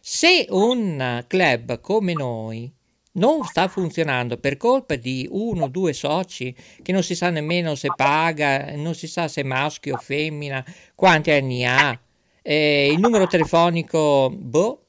Se 0.00 0.46
un 0.48 1.24
club 1.28 1.80
come 1.80 2.14
noi 2.14 2.72
non 3.12 3.44
sta 3.44 3.66
funzionando 3.68 4.38
per 4.38 4.56
colpa 4.56 4.94
di 4.94 5.26
uno 5.30 5.64
o 5.64 5.68
due 5.68 5.92
soci 5.92 6.54
che 6.82 6.92
non 6.92 7.02
si 7.02 7.14
sa 7.14 7.30
nemmeno 7.30 7.74
se 7.74 7.88
paga, 7.94 8.76
non 8.76 8.94
si 8.94 9.08
sa 9.08 9.26
se 9.26 9.40
è 9.40 9.44
maschio 9.44 9.94
o 9.94 9.98
femmina, 9.98 10.64
quanti 10.94 11.30
anni 11.30 11.66
ha, 11.66 11.98
eh, 12.42 12.92
il 12.92 13.00
numero 13.00 13.26
telefonico, 13.26 14.30
boh, 14.30 14.84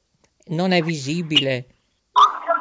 non 0.46 0.72
è 0.72 0.80
visibile. 0.82 1.66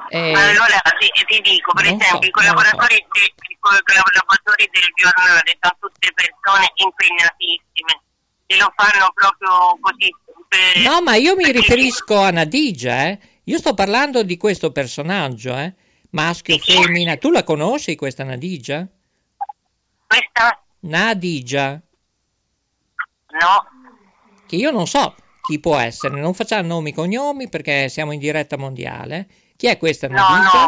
Eh, 0.09 0.33
allora 0.33 0.81
ti, 0.99 1.07
ti 1.25 1.41
dico, 1.41 1.71
per 1.71 1.85
esempio, 1.85 2.07
so, 2.07 2.19
i, 2.27 2.31
collaboratori 2.31 2.99
non 2.99 3.09
de- 3.13 3.33
i 3.47 3.57
collaboratori 3.59 4.69
del 4.71 4.91
giornale 4.93 5.57
sono 5.61 5.77
tutte 5.79 6.11
persone 6.13 6.71
impegnatissime 6.75 8.01
e 8.47 8.57
lo 8.57 8.73
fanno 8.75 9.11
proprio 9.13 9.77
così. 9.79 10.13
per- 10.49 10.83
No, 10.83 11.01
ma 11.01 11.15
io 11.15 11.35
mi 11.37 11.49
riferisco 11.49 12.17
a 12.19 12.31
Nadigia, 12.31 13.07
eh. 13.07 13.19
Io 13.51 13.57
sto 13.57 13.73
parlando 13.73 14.23
di 14.23 14.37
questo 14.37 14.71
personaggio, 14.71 15.57
eh. 15.57 15.73
Maschio, 16.11 16.57
femmina. 16.57 17.17
Tu 17.17 17.31
la 17.31 17.43
conosci 17.43 17.97
questa 17.97 18.23
Nadigia? 18.23 18.87
Questa 20.07 20.63
Nadigia, 20.79 21.71
no, 21.71 23.65
che 24.47 24.55
io 24.55 24.71
non 24.71 24.87
so 24.87 25.15
chi 25.41 25.59
può 25.59 25.75
essere, 25.77 26.21
non 26.21 26.33
facciamo 26.33 26.65
nomi 26.65 26.91
e 26.91 26.93
cognomi 26.93 27.49
perché 27.49 27.89
siamo 27.89 28.13
in 28.13 28.19
diretta 28.19 28.55
mondiale. 28.55 29.27
Chi 29.57 29.67
è 29.67 29.77
questa 29.77 30.07
No, 30.07 30.13
Nadigia? 30.13 30.65
no. 30.65 30.67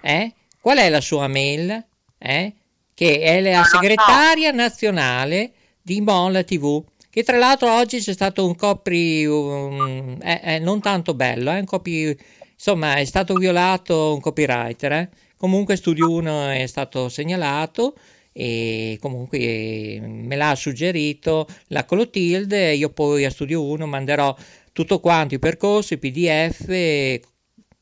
Eh? 0.00 0.34
Qual 0.58 0.78
è 0.78 0.88
la 0.88 1.02
sua 1.02 1.28
mail? 1.28 1.86
Eh? 2.16 2.54
Che 2.94 3.20
è 3.20 3.40
la 3.42 3.64
so. 3.64 3.76
segretaria 3.76 4.50
nazionale 4.50 5.52
di 5.82 6.00
Mola 6.00 6.42
TV, 6.42 6.82
che 7.14 7.22
tra 7.22 7.38
l'altro 7.38 7.72
oggi 7.72 8.00
c'è 8.00 8.12
stato 8.12 8.44
un 8.44 8.56
copri 8.56 9.24
um, 9.24 10.18
eh, 10.20 10.40
eh, 10.42 10.58
non 10.58 10.80
tanto 10.80 11.14
bello, 11.14 11.52
eh, 11.52 11.60
un 11.60 11.64
copy, 11.64 12.12
insomma 12.52 12.96
è 12.96 13.04
stato 13.04 13.34
violato 13.34 14.14
un 14.14 14.20
copywriter, 14.20 14.92
eh. 14.92 15.10
comunque 15.36 15.76
Studio 15.76 16.10
1 16.10 16.48
è 16.48 16.66
stato 16.66 17.08
segnalato 17.08 17.94
e 18.32 18.98
comunque 19.00 19.38
eh, 19.38 20.00
me 20.02 20.34
l'ha 20.34 20.56
suggerito 20.56 21.46
la 21.68 21.84
Clotilde 21.84 22.72
io 22.72 22.90
poi 22.90 23.24
a 23.24 23.30
Studio 23.30 23.62
1 23.62 23.86
manderò 23.86 24.36
tutto 24.72 24.98
quanto 24.98 25.36
i 25.36 25.38
percorsi, 25.38 25.94
i 25.94 25.98
pdf 25.98 26.66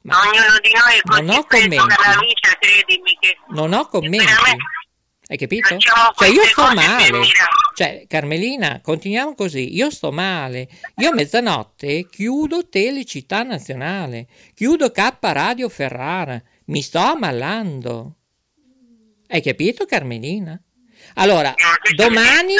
ma 0.03 0.17
ognuno 0.19 0.59
di 0.61 0.73
noi 0.75 0.99
è 0.99 1.23
non 1.23 1.39
ho 1.39 1.45
commenti. 1.47 1.77
dalla 1.77 2.21
vita, 2.21 2.51
credimi 2.61 3.17
che 3.19 3.39
non 3.49 3.73
ho 3.73 3.87
commenti 3.87 4.27
hai 5.33 5.39
capito? 5.39 5.69
facciamo 5.69 6.13
Cioè 6.15 6.29
io 6.29 6.45
sto 6.45 6.75
male. 6.75 7.27
Cioè, 7.75 8.05
Carmelina, 8.07 8.81
continuiamo 8.83 9.35
così. 9.35 9.75
Io 9.75 9.89
sto 9.91 10.13
male. 10.13 10.69
Io 10.97 11.09
a 11.09 11.15
mezzanotte 11.15 12.07
chiudo 12.11 12.69
Telecittà 12.69 13.43
Nazionale, 13.43 14.27
chiudo 14.55 14.91
K 14.91 15.17
Radio 15.21 15.71
Ferrara. 15.71 16.41
Mi 16.67 16.83
sto 16.83 16.99
ammalando. 16.99 18.17
Hai 19.27 19.41
capito, 19.41 19.87
Carmelina? 19.87 20.61
Allora, 21.15 21.55
domani 21.97 22.53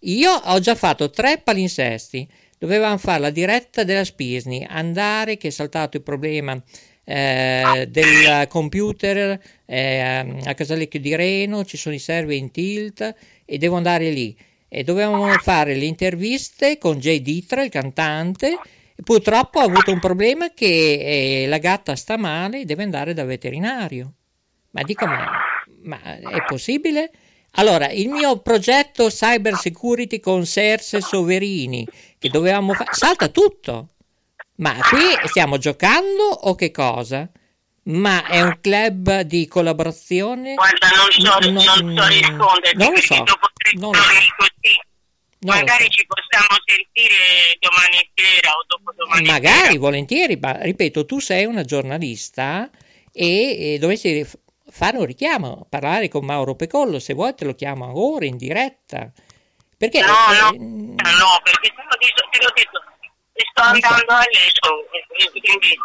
io 0.00 0.32
ho 0.32 0.58
già 0.58 0.74
fatto 0.74 1.10
tre 1.10 1.38
palinsesti. 1.38 2.28
Dovevamo 2.58 2.98
fare 2.98 3.20
la 3.20 3.30
diretta 3.30 3.84
della 3.84 4.04
Spisni, 4.04 4.66
andare 4.68 5.36
che 5.36 5.48
è 5.48 5.50
saltato 5.50 5.98
il 5.98 6.02
problema 6.02 6.60
eh, 7.08 7.86
del 7.88 8.48
computer 8.48 9.40
eh, 9.64 10.40
a 10.44 10.54
Casalecchio 10.54 10.98
di 10.98 11.14
Reno, 11.14 11.64
ci 11.64 11.76
sono 11.76 11.94
i 11.94 12.00
server 12.00 12.36
in 12.36 12.50
tilt 12.50 13.14
e 13.44 13.58
devo 13.58 13.76
andare 13.76 14.10
lì. 14.10 14.36
E 14.68 14.82
dovevamo 14.82 15.28
fare 15.34 15.76
le 15.76 15.84
interviste 15.84 16.78
con 16.78 16.98
Jay 16.98 17.22
Ditra, 17.22 17.62
il 17.62 17.70
cantante. 17.70 18.58
Purtroppo 19.04 19.60
ho 19.60 19.64
avuto 19.64 19.92
un 19.92 20.00
problema 20.00 20.52
che 20.52 21.42
eh, 21.44 21.46
la 21.46 21.58
gatta 21.58 21.94
sta 21.94 22.16
male 22.16 22.60
e 22.60 22.64
deve 22.64 22.82
andare 22.82 23.14
da 23.14 23.24
veterinario. 23.24 24.12
Ma 24.70 24.82
dico, 24.82 25.06
ma, 25.06 25.30
ma 25.82 26.18
è 26.18 26.44
possibile? 26.44 27.10
Allora, 27.52 27.88
il 27.88 28.08
mio 28.08 28.40
progetto 28.40 29.08
cyber 29.08 29.54
security 29.54 30.18
con 30.18 30.44
Serse 30.44 31.00
Soverini, 31.00 31.86
che 32.18 32.28
dovevamo 32.28 32.74
fare, 32.74 32.90
salta 32.92 33.28
tutto. 33.28 33.90
Ma 34.56 34.74
qui 34.88 35.28
stiamo 35.28 35.58
giocando 35.58 36.22
o 36.22 36.54
che 36.54 36.70
cosa? 36.70 37.28
Ma 37.84 38.26
è 38.26 38.40
un 38.42 38.58
club 38.60 39.20
di 39.20 39.46
collaborazione? 39.46 40.54
Guarda, 40.54 40.88
non 40.88 41.10
so, 41.12 41.22
No, 41.22 41.38
non 41.38 41.92
no, 41.92 42.02
so 42.02 42.08
risponderti 42.08 42.76
non 42.78 42.86
lo 42.88 42.92
perché 42.94 43.14
so, 43.14 43.22
dopo 43.22 43.46
tre 43.54 43.72
non 43.78 43.92
giorni 43.92 44.14
so. 44.26 44.34
così 44.36 44.80
Non 45.38 45.56
magari 45.56 45.88
ci 45.90 46.04
possiamo 46.06 46.56
sentire 46.64 47.56
domani 47.60 48.10
sera 48.14 48.50
o 48.50 48.64
dopodomani 48.66 49.26
Magari, 49.28 49.66
sera. 49.66 49.78
volentieri, 49.78 50.36
ma 50.36 50.58
ripeto, 50.62 51.04
tu 51.04 51.20
sei 51.20 51.44
una 51.44 51.62
giornalista 51.62 52.68
e, 53.12 53.74
e 53.74 53.78
dovresti 53.78 54.26
fare 54.68 54.96
un 54.98 55.04
richiamo, 55.04 55.66
parlare 55.68 56.08
con 56.08 56.24
Mauro 56.24 56.56
Pecollo, 56.56 56.98
se 56.98 57.14
vuoi 57.14 57.34
te 57.34 57.44
lo 57.44 57.54
chiamo 57.54 57.92
ora 57.94 58.24
in 58.24 58.36
diretta. 58.36 59.12
Perché 59.78 60.00
No, 60.00 60.06
eh, 60.32 60.56
no, 60.58 60.90
no, 60.96 61.40
perché 61.44 61.70
detto, 61.70 62.28
te 62.30 62.38
l'ho 62.42 62.52
detto, 62.54 62.82
e 63.36 63.44
sto 63.52 63.62
andando 63.62 64.12
a 64.12 64.24
letto, 64.32 64.88
quindi 65.30 65.76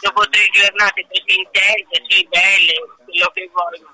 dopo 0.00 0.26
tre 0.30 0.48
giornate 0.52 1.04
così 1.04 1.36
intense, 1.36 2.00
sì, 2.08 2.26
belle, 2.28 2.74
quello 3.04 3.30
che 3.34 3.50
vuoi. 3.52 3.92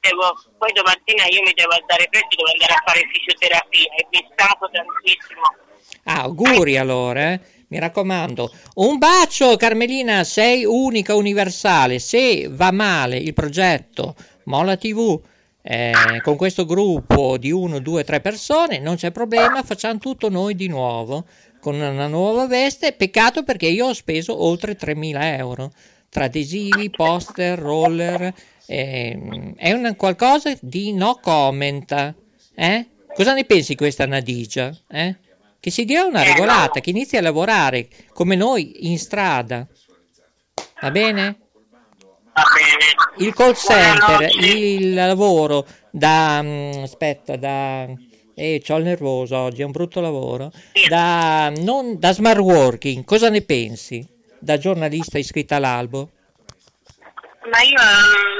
Devo, 0.00 0.32
poi 0.56 0.72
domattina 0.72 1.26
io 1.26 1.42
mi 1.42 1.52
devo 1.52 1.72
alzare 1.76 2.08
presto, 2.08 2.36
devo 2.36 2.48
andare 2.52 2.72
a 2.72 2.82
fare 2.86 3.08
fisioterapia 3.12 3.88
e 3.96 4.06
mi 4.10 4.28
stanco 4.32 4.70
tantissimo. 4.70 5.44
Ah, 6.04 6.22
auguri 6.22 6.78
allora, 6.78 7.32
eh. 7.32 7.40
mi 7.68 7.78
raccomando. 7.78 8.50
Un 8.76 8.96
bacio 8.96 9.56
Carmelina, 9.56 10.24
sei 10.24 10.64
unica, 10.64 11.14
universale. 11.14 11.98
Se 11.98 12.48
va 12.48 12.70
male 12.72 13.18
il 13.18 13.34
progetto 13.34 14.14
Mola 14.44 14.76
TV 14.78 15.20
eh, 15.70 15.92
con 16.22 16.36
questo 16.36 16.64
gruppo 16.64 17.36
di 17.36 17.50
uno, 17.50 17.78
due, 17.80 18.02
tre 18.02 18.20
persone, 18.20 18.78
non 18.78 18.96
c'è 18.96 19.10
problema, 19.10 19.62
facciamo 19.62 19.98
tutto 19.98 20.30
noi 20.30 20.54
di 20.54 20.66
nuovo, 20.66 21.26
con 21.60 21.74
una 21.74 22.06
nuova 22.06 22.46
veste. 22.46 22.92
Peccato 22.92 23.42
perché 23.42 23.66
io 23.66 23.86
ho 23.86 23.92
speso 23.92 24.42
oltre 24.42 24.76
3.000 24.76 25.38
euro 25.38 25.72
tra 26.08 26.24
adesivi, 26.24 26.90
poster, 26.90 27.58
roller. 27.58 28.32
ehm, 28.66 29.54
è 29.56 29.72
un 29.72 29.94
qualcosa 29.96 30.56
di 30.60 30.92
no 30.92 31.18
comment. 31.20 32.14
Eh? 32.54 32.86
Cosa 33.14 33.34
ne 33.34 33.44
pensi 33.44 33.74
questa 33.74 34.06
Nadigia? 34.06 34.76
Eh? 34.88 35.16
Che 35.60 35.70
si 35.70 35.84
dia 35.84 36.04
una 36.04 36.22
regolata, 36.22 36.80
che 36.80 36.90
inizi 36.90 37.16
a 37.16 37.20
lavorare 37.20 37.88
come 38.12 38.36
noi 38.36 38.88
in 38.90 38.98
strada. 38.98 39.66
Va 40.80 40.90
bene? 40.90 41.38
Il 43.16 43.34
call 43.34 43.54
center, 43.54 44.30
il 44.40 44.94
lavoro 44.94 45.66
da... 45.90 46.40
mm, 46.42 46.82
aspetta, 46.82 47.36
da... 47.36 47.88
Eh, 48.38 48.62
c'ho 48.64 48.76
il 48.76 48.84
nervoso 48.84 49.36
oggi, 49.36 49.62
è 49.62 49.64
un 49.64 49.72
brutto 49.72 50.00
lavoro. 50.00 50.52
Da, 50.88 51.50
non, 51.50 51.98
da 51.98 52.12
smart 52.12 52.38
working, 52.38 53.04
cosa 53.04 53.28
ne 53.30 53.42
pensi? 53.42 54.06
Da 54.38 54.56
giornalista 54.58 55.18
iscritta 55.18 55.56
all'albo? 55.56 56.10
Ma 57.50 57.60
io 57.62 57.82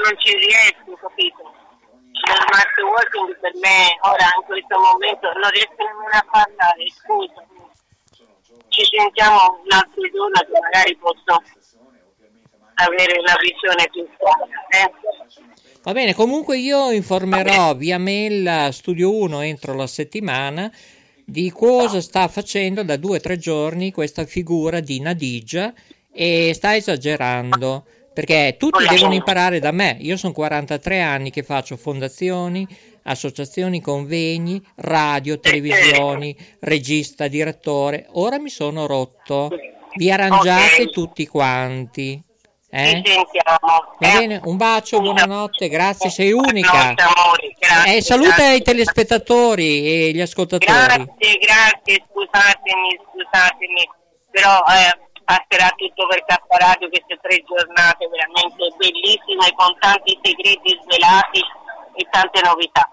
non 0.03 0.15
ci 0.17 0.31
riesco, 0.37 0.95
capito? 0.95 1.43
Lo 1.43 2.35
smart 2.47 2.79
working 2.79 3.39
per 3.41 3.51
me 3.59 3.91
ora 4.07 4.23
in 4.39 4.45
questo 4.47 4.79
momento 4.79 5.27
non 5.35 5.49
riesco 5.51 5.83
nemmeno 5.83 6.15
a 6.15 6.25
parlare, 6.31 6.83
scusa. 6.95 7.43
Ci 8.69 8.83
sentiamo 8.95 9.59
un 9.59 9.71
altro 9.75 10.01
giorno 10.15 10.39
che 10.47 10.59
magari 10.63 10.95
posso 10.95 11.43
avere 12.75 13.19
una 13.19 13.35
visione 13.35 13.83
più 13.91 14.07
chiara. 14.15 14.47
Eh? 14.79 14.87
Va 15.81 15.93
bene, 15.93 16.13
comunque 16.13 16.57
io 16.57 16.91
informerò 16.91 17.73
via 17.73 17.97
mail 17.97 18.67
Studio 18.71 19.15
1 19.15 19.41
entro 19.41 19.73
la 19.73 19.87
settimana 19.87 20.69
di 21.23 21.49
cosa 21.51 22.01
sta 22.01 22.27
facendo 22.27 22.83
da 22.83 22.97
due 22.97 23.17
o 23.17 23.21
tre 23.21 23.37
giorni 23.37 23.91
questa 23.91 24.25
figura 24.25 24.81
di 24.81 24.99
Nadigia 24.99 25.73
e 26.11 26.51
sta 26.53 26.75
esagerando 26.75 27.85
perché 28.13 28.57
tutti 28.59 28.85
devono 28.85 29.13
imparare 29.13 29.59
da 29.59 29.71
me. 29.71 29.95
Io 30.01 30.17
sono 30.17 30.33
43 30.33 30.99
anni 30.99 31.29
che 31.29 31.43
faccio 31.43 31.77
fondazioni, 31.77 32.67
associazioni, 33.03 33.79
convegni, 33.79 34.61
radio, 34.75 35.39
televisioni, 35.39 36.35
regista, 36.59 37.29
direttore. 37.29 38.07
Ora 38.11 38.37
mi 38.37 38.49
sono 38.49 38.85
rotto. 38.85 39.49
Vi 39.95 40.11
arrangiate 40.11 40.87
tutti 40.87 41.25
quanti. 41.25 42.21
Eh? 42.71 43.01
Ci 43.03 43.11
sentiamo. 43.11 43.57
Va 43.61 43.97
bene, 43.97 44.39
un 44.43 44.55
bacio, 44.57 44.99
buonanotte, 45.01 45.69
grazie, 45.69 46.09
sei 46.11 46.31
unica. 46.31 46.93
Amori, 46.95 47.55
grazie, 47.57 47.95
Eh, 47.95 48.01
saluta 48.03 48.35
grazie. 48.35 48.55
i 48.55 48.61
telespettatori 48.61 49.87
e 50.07 50.11
gli 50.13 50.21
ascoltatori. 50.21 50.71
Grazie, 50.71 51.37
grazie, 51.39 52.05
scusatemi, 52.11 52.99
scusatemi, 53.09 53.89
però 54.29 54.57
eh, 54.69 54.99
passerà 55.25 55.73
tutto 55.75 56.05
per 56.07 56.23
K 56.25 56.35
Radio 56.59 56.89
queste 56.89 57.17
tre 57.19 57.43
giornate 57.47 58.07
veramente 58.07 58.75
bellissime 58.77 59.51
con 59.55 59.75
tanti 59.79 60.19
segreti 60.21 60.79
svelati 60.85 61.41
e 61.95 62.07
tante 62.11 62.41
novità. 62.43 62.87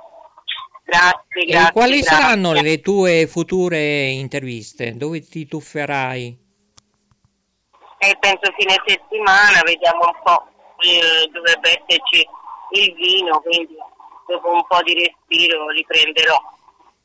Grazie, 0.85 1.43
E 1.43 1.47
grazie. 1.47 1.73
quali 1.73 2.01
grazie. 2.01 2.17
saranno 2.17 2.53
le 2.53 2.81
tue 2.81 3.27
future 3.27 4.07
interviste? 4.09 4.97
Dove 4.97 5.21
ti 5.21 5.47
tufferai? 5.47 6.45
E 8.07 8.17
penso 8.21 8.53
fine 8.57 8.81
settimana, 8.87 9.63
vediamo 9.65 10.05
un 10.05 10.15
po', 10.23 10.47
eh, 10.79 11.27
dovrebbe 11.33 11.71
esserci 11.71 12.25
il 12.79 12.95
vino, 12.95 13.41
quindi 13.41 13.75
dopo 14.29 14.53
un 14.53 14.63
po' 14.65 14.81
di 14.85 14.95
respiro 14.95 15.69
riprenderò. 15.71 16.39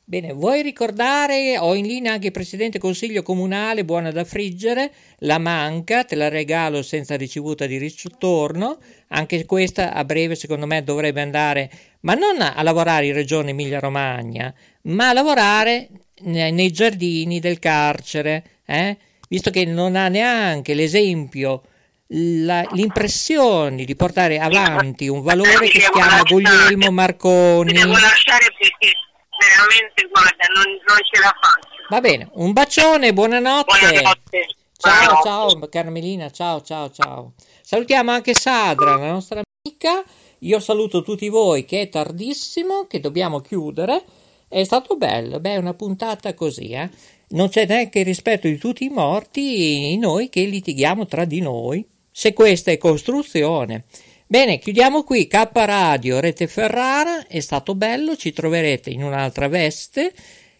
Bene, 0.04 0.32
vuoi 0.32 0.62
ricordare, 0.62 1.58
ho 1.58 1.74
in 1.74 1.86
linea 1.86 2.12
anche 2.12 2.26
il 2.26 2.32
Presidente 2.32 2.78
Consiglio 2.78 3.22
Comunale, 3.22 3.84
buona 3.84 4.12
da 4.12 4.24
friggere, 4.24 4.92
la 5.20 5.38
manca, 5.38 6.04
te 6.04 6.14
la 6.14 6.28
regalo 6.28 6.82
senza 6.82 7.16
ricevuta 7.16 7.66
di 7.66 7.78
ritorno, 7.78 8.78
anche 9.08 9.44
questa 9.44 9.94
a 9.94 10.04
breve 10.04 10.36
secondo 10.36 10.66
me 10.66 10.84
dovrebbe 10.84 11.20
andare, 11.20 11.68
ma 12.02 12.14
non 12.14 12.40
a 12.40 12.62
lavorare 12.62 13.06
in 13.06 13.14
Regione 13.14 13.50
Emilia 13.50 13.80
Romagna, 13.80 14.54
ma 14.82 15.08
a 15.08 15.12
lavorare 15.12 15.88
ne- 16.20 16.52
nei 16.52 16.70
giardini 16.70 17.40
del 17.40 17.58
carcere, 17.58 18.60
eh? 18.66 18.96
Visto 19.32 19.48
che 19.48 19.64
non 19.64 19.96
ha 19.96 20.08
neanche 20.08 20.74
l'esempio, 20.74 21.62
la- 22.08 22.68
l'impressione 22.72 23.86
di 23.86 23.96
portare 23.96 24.38
avanti 24.38 25.08
un 25.08 25.22
valore 25.22 25.70
che 25.70 25.80
si 25.80 25.90
chiama 25.90 26.20
Guglielmo 26.20 26.90
Marconi. 26.90 27.72
Mi 27.72 27.78
devo 27.78 27.92
lasciare 27.92 28.48
perché 28.58 28.92
veramente, 29.40 30.06
guarda, 30.10 30.44
non, 30.54 30.66
non 30.86 30.98
ce 31.10 31.18
la 31.18 31.34
faccio. 31.40 31.68
Va 31.88 32.00
bene, 32.02 32.28
un 32.34 32.52
bacione, 32.52 33.14
buonanotte. 33.14 33.78
Buonanotte. 33.78 34.46
Ciao, 34.76 35.22
Buonanotte. 35.22 35.58
ciao 35.58 35.68
Carmelina, 35.70 36.30
ciao, 36.30 36.60
ciao, 36.60 36.90
ciao. 36.90 37.32
Salutiamo 37.62 38.10
anche 38.10 38.34
Sadra, 38.34 38.96
la 38.96 39.12
nostra 39.12 39.40
amica. 39.64 40.04
Io 40.40 40.60
saluto 40.60 41.00
tutti 41.02 41.30
voi 41.30 41.64
che 41.64 41.80
è 41.80 41.88
tardissimo, 41.88 42.86
che 42.86 43.00
dobbiamo 43.00 43.40
chiudere. 43.40 44.04
È 44.46 44.62
stato 44.64 44.96
bello, 44.96 45.40
beh, 45.40 45.56
una 45.56 45.72
puntata 45.72 46.34
così, 46.34 46.72
eh? 46.72 46.90
Non 47.32 47.48
c'è 47.48 47.66
neanche 47.66 48.00
il 48.00 48.04
rispetto 48.04 48.46
di 48.46 48.58
tutti 48.58 48.84
i 48.84 48.90
morti, 48.90 49.96
noi 49.96 50.28
che 50.28 50.44
litighiamo 50.44 51.06
tra 51.06 51.24
di 51.24 51.40
noi. 51.40 51.82
Se 52.10 52.34
questa 52.34 52.70
è 52.70 52.76
costruzione. 52.76 53.84
Bene, 54.26 54.58
chiudiamo 54.58 55.02
qui 55.02 55.26
K 55.26 55.48
Radio 55.52 56.20
Rete 56.20 56.46
Ferrara, 56.46 57.26
è 57.26 57.40
stato 57.40 57.74
bello, 57.74 58.16
ci 58.16 58.34
troverete 58.34 58.90
in 58.90 59.02
un'altra 59.02 59.48
veste. 59.48 60.12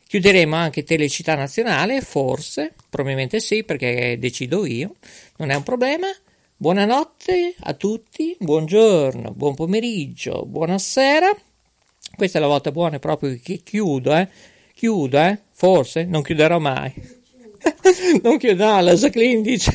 Chiuderemo 0.07 0.57
anche 0.57 0.83
Telecittà 0.83 1.35
Nazionale, 1.35 2.01
forse, 2.01 2.73
probabilmente 2.89 3.39
sì, 3.41 3.65
perché 3.65 4.17
decido 4.19 4.65
io, 4.65 4.95
non 5.37 5.51
è 5.51 5.55
un 5.55 5.63
problema. 5.63 6.07
Buonanotte 6.57 7.55
a 7.61 7.75
tutti, 7.75 8.35
buongiorno, 8.39 9.33
buon 9.33 9.55
pomeriggio, 9.55 10.47
buonasera. 10.47 11.37
Questa 12.17 12.39
è 12.39 12.41
la 12.41 12.47
volta 12.47 12.73
buona 12.73 12.99
proprio 12.99 13.39
che 13.43 13.61
chiudo, 13.63 14.17
eh. 14.17 14.29
Chiudo, 14.83 15.17
eh. 15.17 15.39
Forse, 15.53 16.03
non 16.03 16.23
chiuderò 16.23 16.59
mai. 16.59 16.93
non 18.25 18.37
chiuderà, 18.37 18.81
la 18.81 18.95
Jacqueline 18.95 19.41
dice 19.41 19.73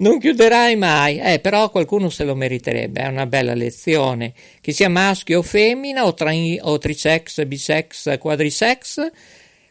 non 0.00 0.18
chiuderai 0.18 0.76
mai, 0.76 1.18
eh, 1.18 1.38
però 1.38 1.70
qualcuno 1.70 2.10
se 2.10 2.24
lo 2.24 2.34
meriterebbe, 2.34 3.00
è 3.00 3.06
una 3.06 3.24
bella 3.24 3.54
lezione, 3.54 4.34
che 4.60 4.72
sia 4.72 4.90
maschio 4.90 5.38
o 5.38 5.42
femmina 5.42 6.04
o, 6.04 6.12
tra, 6.12 6.30
o 6.60 6.76
trisex, 6.76 7.42
bisex, 7.46 8.18
quadrisex, 8.18 9.10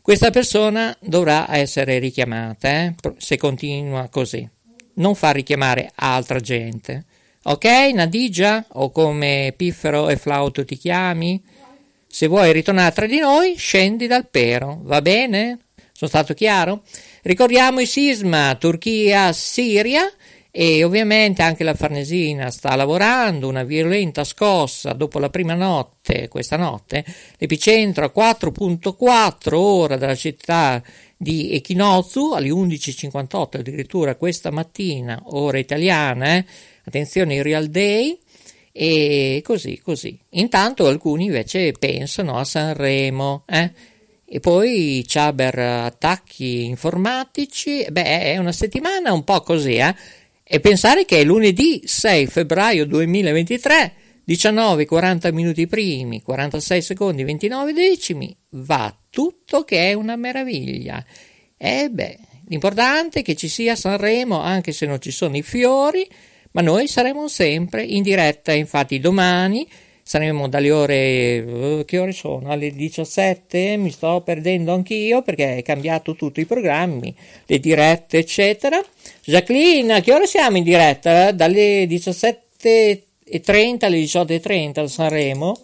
questa 0.01 0.31
persona 0.31 0.97
dovrà 0.99 1.55
essere 1.55 1.99
richiamata, 1.99 2.85
eh, 2.85 2.95
se 3.17 3.37
continua 3.37 4.07
così 4.09 4.49
non 4.95 5.13
far 5.13 5.35
richiamare 5.35 5.91
altra 5.93 6.39
gente. 6.39 7.05
Ok, 7.43 7.65
Nadigia? 7.93 8.65
O 8.69 8.89
come 8.89 9.53
Piffero 9.55 10.09
e 10.09 10.17
Flauto 10.17 10.65
ti 10.65 10.75
chiami? 10.75 11.39
Se 12.11 12.25
vuoi 12.25 12.51
ritornare 12.51 12.91
tra 12.91 13.05
di 13.05 13.19
noi, 13.19 13.55
scendi 13.55 14.07
dal 14.07 14.27
pero, 14.27 14.79
va 14.81 14.99
bene? 14.99 15.59
Sono 15.91 16.09
stato 16.09 16.33
chiaro? 16.33 16.81
Ricordiamo 17.21 17.81
i 17.81 17.85
sisma 17.85 18.55
Turchia, 18.55 19.31
Siria 19.31 20.11
e 20.49 20.83
ovviamente 20.83 21.43
anche 21.43 21.63
la 21.63 21.75
Farnesina 21.75 22.49
sta 22.49 22.75
lavorando, 22.75 23.47
una 23.47 23.63
violenta 23.63 24.23
scossa 24.23 24.93
dopo 24.93 25.19
la 25.19 25.29
prima 25.29 25.53
notte, 25.53 26.27
questa 26.29 26.57
notte, 26.57 27.05
l'epicentro 27.37 28.05
a 28.05 28.11
4.4 28.13 29.53
ora 29.53 29.95
dalla 29.95 30.15
città 30.15 30.81
di 31.15 31.53
Echinozzu 31.53 32.31
alle 32.33 32.49
11.58 32.49 33.59
addirittura 33.59 34.15
questa 34.15 34.49
mattina, 34.49 35.21
ora 35.25 35.59
italiana, 35.59 36.37
eh? 36.37 36.45
attenzione 36.85 37.43
Real 37.43 37.67
Day, 37.67 38.19
e 38.81 39.41
così, 39.43 39.77
così. 39.83 40.17
Intanto 40.29 40.87
alcuni 40.87 41.25
invece 41.25 41.73
pensano 41.73 42.37
a 42.37 42.45
Sanremo, 42.45 43.43
eh? 43.45 43.73
E 44.23 44.39
poi 44.39 45.03
cyber 45.05 45.59
attacchi 45.59 46.63
informatici, 46.63 47.85
beh, 47.89 48.21
è 48.31 48.37
una 48.37 48.53
settimana 48.53 49.11
un 49.11 49.25
po' 49.25 49.41
così, 49.41 49.75
eh? 49.75 49.93
E 50.41 50.61
pensare 50.61 51.03
che 51.03 51.19
è 51.19 51.23
lunedì 51.25 51.81
6 51.83 52.27
febbraio 52.27 52.85
2023 52.85 53.93
19, 54.23 54.85
40 54.85 55.29
minuti 55.33 55.67
primi, 55.67 56.21
46 56.21 56.81
secondi, 56.81 57.25
29 57.25 57.73
decimi, 57.73 58.33
va 58.51 58.97
tutto 59.09 59.65
che 59.65 59.89
è 59.89 59.93
una 59.93 60.15
meraviglia. 60.15 61.03
E 61.57 61.89
beh, 61.91 62.17
l'importante 62.47 63.19
è 63.19 63.23
che 63.23 63.35
ci 63.35 63.49
sia 63.49 63.75
Sanremo, 63.75 64.39
anche 64.39 64.71
se 64.71 64.85
non 64.85 65.01
ci 65.01 65.11
sono 65.11 65.35
i 65.35 65.41
fiori, 65.41 66.07
ma 66.51 66.61
noi 66.61 66.87
saremo 66.87 67.27
sempre 67.27 67.83
in 67.83 68.03
diretta, 68.03 68.51
infatti 68.51 68.99
domani 68.99 69.67
saremo 70.01 70.47
dalle 70.47 70.71
ore, 70.71 71.39
uh, 71.39 71.85
che 71.85 71.99
ore 71.99 72.13
sono? 72.13 72.49
Alle 72.49 72.71
17, 72.71 73.77
mi 73.77 73.91
sto 73.91 74.21
perdendo 74.21 74.73
anch'io 74.73 75.21
perché 75.21 75.57
è 75.57 75.61
cambiato 75.61 76.15
tutto 76.15 76.39
i 76.39 76.45
programmi, 76.45 77.15
le 77.45 77.59
dirette 77.59 78.17
eccetera. 78.17 78.83
Jacqueline, 79.23 79.93
a 79.93 80.01
che 80.01 80.11
ore 80.11 80.25
siamo 80.25 80.57
in 80.57 80.63
diretta? 80.63 81.31
Dalle 81.31 81.85
17 81.87 83.03
e 83.23 83.39
30 83.41 83.85
alle 83.85 83.99
18.30 83.99 84.79
al 84.79 84.89
Sanremo 84.89 85.55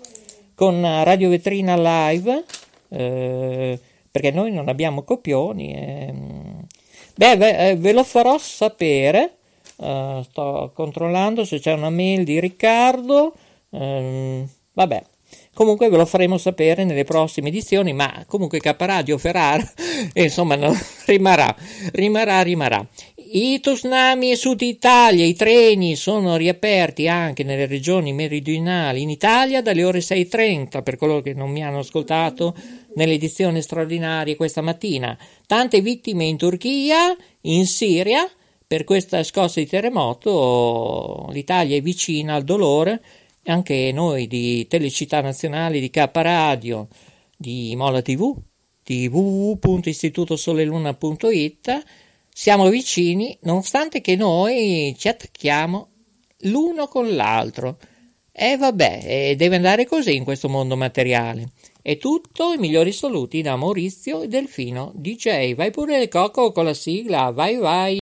con 0.53 0.81
Radio 0.81 1.29
Vetrina 1.29 1.75
Live 1.75 2.43
eh, 2.89 3.79
perché 4.11 4.31
noi 4.31 4.51
non 4.51 4.69
abbiamo 4.69 5.01
copioni 5.01 5.73
eh. 5.73 6.13
beh 7.15 7.37
ve, 7.37 7.69
eh, 7.69 7.75
ve, 7.75 7.91
lo 7.91 8.03
farò 8.03 8.37
sapere 8.37 9.34
eh, 9.77 10.21
sto 10.29 10.71
controllando 10.73 11.45
se 11.45 11.59
c'è 11.59 11.73
una 11.73 11.89
mail 11.89 12.23
di 12.23 12.39
Riccardo. 12.39 13.33
Ehm, 13.71 14.47
vabbè. 14.73 15.03
Comunque 15.53 15.89
ve 15.89 15.97
lo 15.97 16.05
faremo 16.05 16.37
sapere 16.37 16.83
nelle 16.83 17.05
prossime 17.05 17.47
edizioni 17.47 17.93
ma 17.93 18.25
comunque 18.27 18.59
Caparadio 18.59 19.17
Ferrara 19.17 19.63
insomma 20.13 20.55
no, 20.55 20.77
rimarrà 21.07 21.55
rimarrà 21.93 22.41
rimarrà. 22.41 22.85
I 23.27 23.59
tsunami 23.59 24.35
Sud 24.35 24.61
Italia, 24.61 25.25
i 25.25 25.33
treni 25.33 25.95
sono 25.95 26.35
riaperti 26.35 27.07
anche 27.07 27.43
nelle 27.43 27.65
regioni 27.65 28.13
meridionali 28.13 29.01
in 29.01 29.09
Italia 29.09 29.61
dalle 29.61 29.83
ore 29.83 29.99
6.30 29.99 30.83
per 30.83 30.95
coloro 30.95 31.21
che 31.21 31.33
non 31.33 31.49
mi 31.51 31.63
hanno 31.63 31.79
ascoltato 31.79 32.55
nell'edizione 32.95 33.61
straordinaria 33.61 34.35
questa 34.35 34.61
mattina. 34.61 35.17
Tante 35.47 35.81
vittime 35.81 36.25
in 36.25 36.37
Turchia, 36.37 37.15
in 37.41 37.65
Siria, 37.65 38.29
per 38.67 38.83
questa 38.83 39.23
scossa 39.23 39.59
di 39.59 39.67
terremoto 39.67 41.29
l'Italia 41.31 41.77
è 41.77 41.81
vicina 41.81 42.35
al 42.35 42.43
dolore, 42.43 43.01
anche 43.45 43.91
noi 43.93 44.27
di 44.27 44.67
Telecittà 44.67 45.21
Nazionali, 45.21 45.79
di 45.79 45.89
K 45.89 46.09
Radio, 46.13 46.87
di 47.37 47.73
Mola 47.75 48.01
TV, 48.01 48.35
di 48.83 49.07
www.istitutosoleluna.it 49.07 51.83
siamo 52.37 52.67
vicini, 52.67 53.37
nonostante 53.43 54.01
che 54.01 54.17
noi 54.17 54.93
ci 54.97 55.07
attacchiamo 55.07 55.87
l'uno 56.39 56.87
con 56.87 57.15
l'altro. 57.15 57.77
E 58.31 58.57
vabbè, 58.57 59.35
deve 59.37 59.55
andare 59.55 59.85
così 59.85 60.17
in 60.17 60.25
questo 60.25 60.49
mondo 60.49 60.75
materiale. 60.75 61.51
È 61.81 61.97
tutto, 61.97 62.51
i 62.51 62.57
migliori 62.57 62.91
saluti 62.91 63.41
da 63.41 63.55
Maurizio 63.55 64.21
e 64.21 64.27
Delfino 64.27 64.91
DJ. 64.95 65.55
Vai 65.55 65.71
pure 65.71 66.01
il 66.01 66.09
cocco 66.09 66.51
con 66.51 66.65
la 66.65 66.73
sigla, 66.73 67.31
vai 67.31 67.55
vai. 67.55 67.99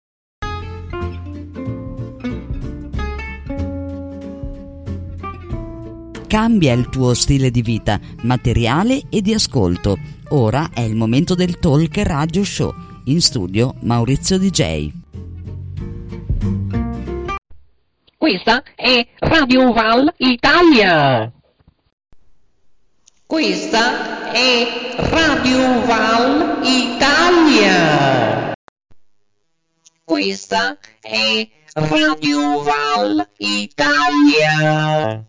Cambia 6.38 6.72
il 6.74 6.88
tuo 6.90 7.16
stile 7.16 7.50
di 7.50 7.64
vita, 7.64 8.00
materiale 8.22 9.02
e 9.10 9.22
di 9.22 9.34
ascolto. 9.34 9.98
Ora 10.30 10.70
è 10.72 10.82
il 10.82 10.94
momento 10.94 11.34
del 11.34 11.58
Talk 11.58 11.98
Radio 11.98 12.44
Show 12.44 12.72
in 13.06 13.22
studio 13.22 13.74
Maurizio 13.82 14.38
DJ. 14.38 14.92
Questa 18.16 18.62
è 18.76 19.08
Radio 19.18 19.74
Val 19.74 20.14
Italia. 20.18 21.32
Questa 23.26 24.32
è 24.32 24.96
Radio 25.10 25.86
Val 25.88 26.60
Italia. 26.62 28.54
Questa 30.04 30.78
è 31.02 31.50
Radio 31.74 32.62
Val 32.62 33.28
Italia. 33.38 35.26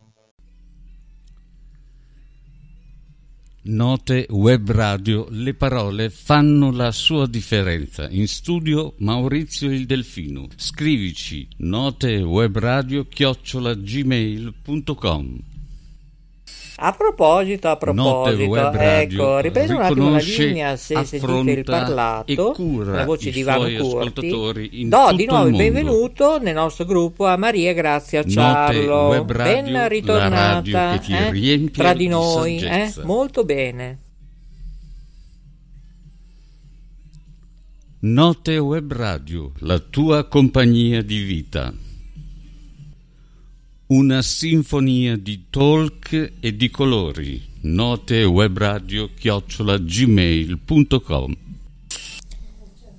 Note 3.70 4.26
web 4.30 4.70
radio, 4.70 5.26
le 5.28 5.52
parole 5.52 6.08
fanno 6.08 6.70
la 6.70 6.90
sua 6.90 7.26
differenza. 7.26 8.08
In 8.08 8.26
studio 8.26 8.94
Maurizio 9.00 9.70
il 9.70 9.84
Delfino. 9.84 10.46
Scrivici 10.56 11.46
notewebradio 11.58 13.04
chiocciolagmail.com 13.04 15.47
a 16.80 16.92
proposito, 16.92 17.68
a 17.68 17.76
proposito, 17.76 18.70
ecco, 18.72 19.38
ripreso 19.38 19.74
un 19.74 19.82
attimo 19.82 20.10
la 20.10 20.18
linea 20.18 20.76
se 20.76 21.04
sentite 21.04 21.50
il 21.50 21.64
parlato, 21.64 22.54
la 22.84 23.04
voce 23.04 23.30
di 23.32 23.40
Ivano 23.40 23.68
Curti, 23.68 24.88
do 24.88 25.12
di 25.12 25.26
nuovo 25.26 25.48
il 25.48 25.56
benvenuto 25.56 26.38
nel 26.38 26.54
nostro 26.54 26.84
gruppo 26.84 27.26
a 27.26 27.36
Maria 27.36 27.72
Grazia 27.72 28.22
Ciarlo, 28.22 29.24
ben 29.24 29.88
ritornata 29.88 31.00
eh, 31.00 31.70
tra 31.72 31.94
di 31.94 32.06
noi, 32.06 32.58
eh, 32.58 32.94
molto 33.02 33.44
bene. 33.44 33.98
Note 38.00 38.56
Web 38.56 38.92
Radio, 38.92 39.50
la 39.58 39.80
tua 39.80 40.28
compagnia 40.28 41.02
di 41.02 41.18
vita 41.22 41.74
una 43.88 44.22
sinfonia 44.22 45.16
di 45.16 45.46
talk 45.50 46.32
e 46.40 46.56
di 46.56 46.70
colori. 46.70 47.42
Note 47.62 48.24
webradio 48.24 49.10
chiocciola 49.14 49.78
gmail.com 49.78 51.36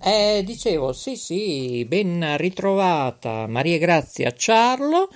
eh, 0.01 0.43
dicevo, 0.45 0.93
sì, 0.93 1.17
sì, 1.17 1.83
ben 1.85 2.37
ritrovata 2.37 3.47
Maria 3.47 3.77
Grazia 3.77 4.31
Ciarlo 4.31 5.09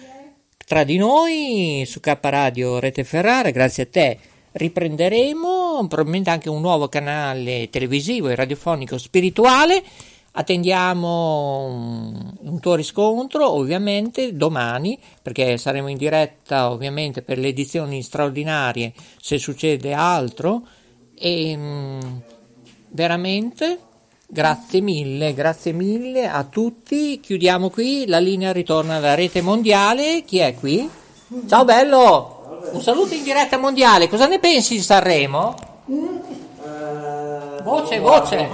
tra 0.65 0.83
di 0.83 0.97
noi 0.97 1.83
su 1.85 2.01
K 2.01 2.17
Radio 2.21 2.79
Rete 2.79 3.05
Ferrara, 3.05 3.49
grazie 3.49 3.83
a 3.83 3.87
te 3.89 4.19
riprenderemo 4.53 5.85
probabilmente 5.87 6.29
anche 6.29 6.49
un 6.49 6.61
nuovo 6.61 6.87
canale 6.89 7.69
televisivo 7.69 8.29
e 8.29 8.35
radiofonico 8.35 8.97
spirituale. 8.97 9.83
Attendiamo 10.35 11.65
un, 11.65 12.33
un 12.39 12.59
tuo 12.59 12.73
riscontro 12.73 13.51
ovviamente 13.51 14.35
domani 14.35 14.97
perché 15.21 15.57
saremo 15.57 15.89
in 15.89 15.97
diretta 15.97 16.71
ovviamente 16.71 17.21
per 17.21 17.37
le 17.37 17.49
edizioni 17.49 18.01
straordinarie 18.01 18.93
se 19.21 19.37
succede 19.37 19.93
altro 19.93 20.63
e 21.13 21.55
mm, 21.55 21.99
veramente 22.89 23.77
grazie 24.25 24.81
mille, 24.81 25.33
grazie 25.35 25.71
mille 25.71 26.27
a 26.27 26.43
tutti. 26.43 27.19
Chiudiamo 27.19 27.69
qui, 27.69 28.05
la 28.07 28.17
linea 28.17 28.51
ritorna 28.51 28.95
alla 28.95 29.13
rete 29.13 29.41
mondiale. 29.41 30.23
Chi 30.25 30.39
è 30.39 30.55
qui? 30.55 30.89
Ciao 31.47 31.63
bello! 31.63 32.69
Un 32.71 32.81
saluto 32.81 33.13
in 33.13 33.23
diretta 33.23 33.57
mondiale. 33.57 34.09
Cosa 34.09 34.25
ne 34.25 34.39
pensi 34.39 34.75
di 34.75 34.81
Sanremo? 34.81 35.55
Voce, 37.63 37.97
voce. 37.99 38.49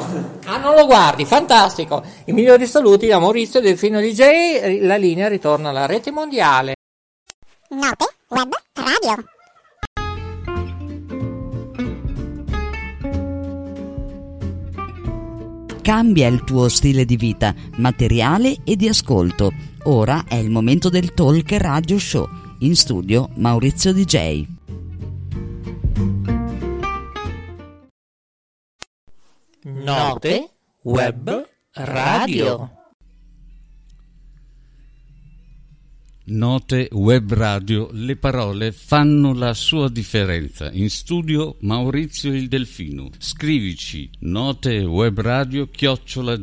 Ah, 0.45 0.57
non 0.57 0.75
lo 0.75 0.85
guardi, 0.85 1.25
fantastico. 1.25 2.03
I 2.25 2.31
migliori 2.31 2.67
saluti 2.67 3.07
da 3.07 3.17
Maurizio 3.17 3.59
Delfino 3.59 3.99
DJ. 3.99 4.81
La 4.81 4.97
linea 4.97 5.27
ritorna 5.27 5.69
alla 5.69 5.87
rete 5.87 6.11
mondiale. 6.11 6.75
Note 7.69 8.05
Web 8.27 8.53
Radio. 8.73 9.23
Cambia 15.81 16.27
il 16.27 16.43
tuo 16.43 16.69
stile 16.69 17.03
di 17.03 17.15
vita, 17.15 17.55
materiale 17.77 18.57
e 18.63 18.75
di 18.75 18.87
ascolto. 18.87 19.51
Ora 19.85 20.25
è 20.27 20.35
il 20.35 20.51
momento 20.51 20.89
del 20.89 21.15
Talk 21.15 21.51
Radio 21.53 21.97
Show. 21.97 22.27
In 22.59 22.75
studio 22.75 23.29
Maurizio 23.37 23.91
DJ. 23.91 24.58
Note 30.19 30.49
Web 30.83 31.47
Radio. 31.75 32.71
Note 36.25 36.89
Web 36.91 37.31
Radio, 37.31 37.89
le 37.93 38.17
parole 38.17 38.73
fanno 38.73 39.33
la 39.33 39.53
sua 39.53 39.87
differenza. 39.89 40.71
In 40.71 40.89
studio 40.89 41.55
Maurizio 41.61 42.33
il 42.33 42.49
Delfino. 42.49 43.09
Scrivici 43.17 44.09
notewebradio 44.19 45.69
chiocciola 45.69 46.35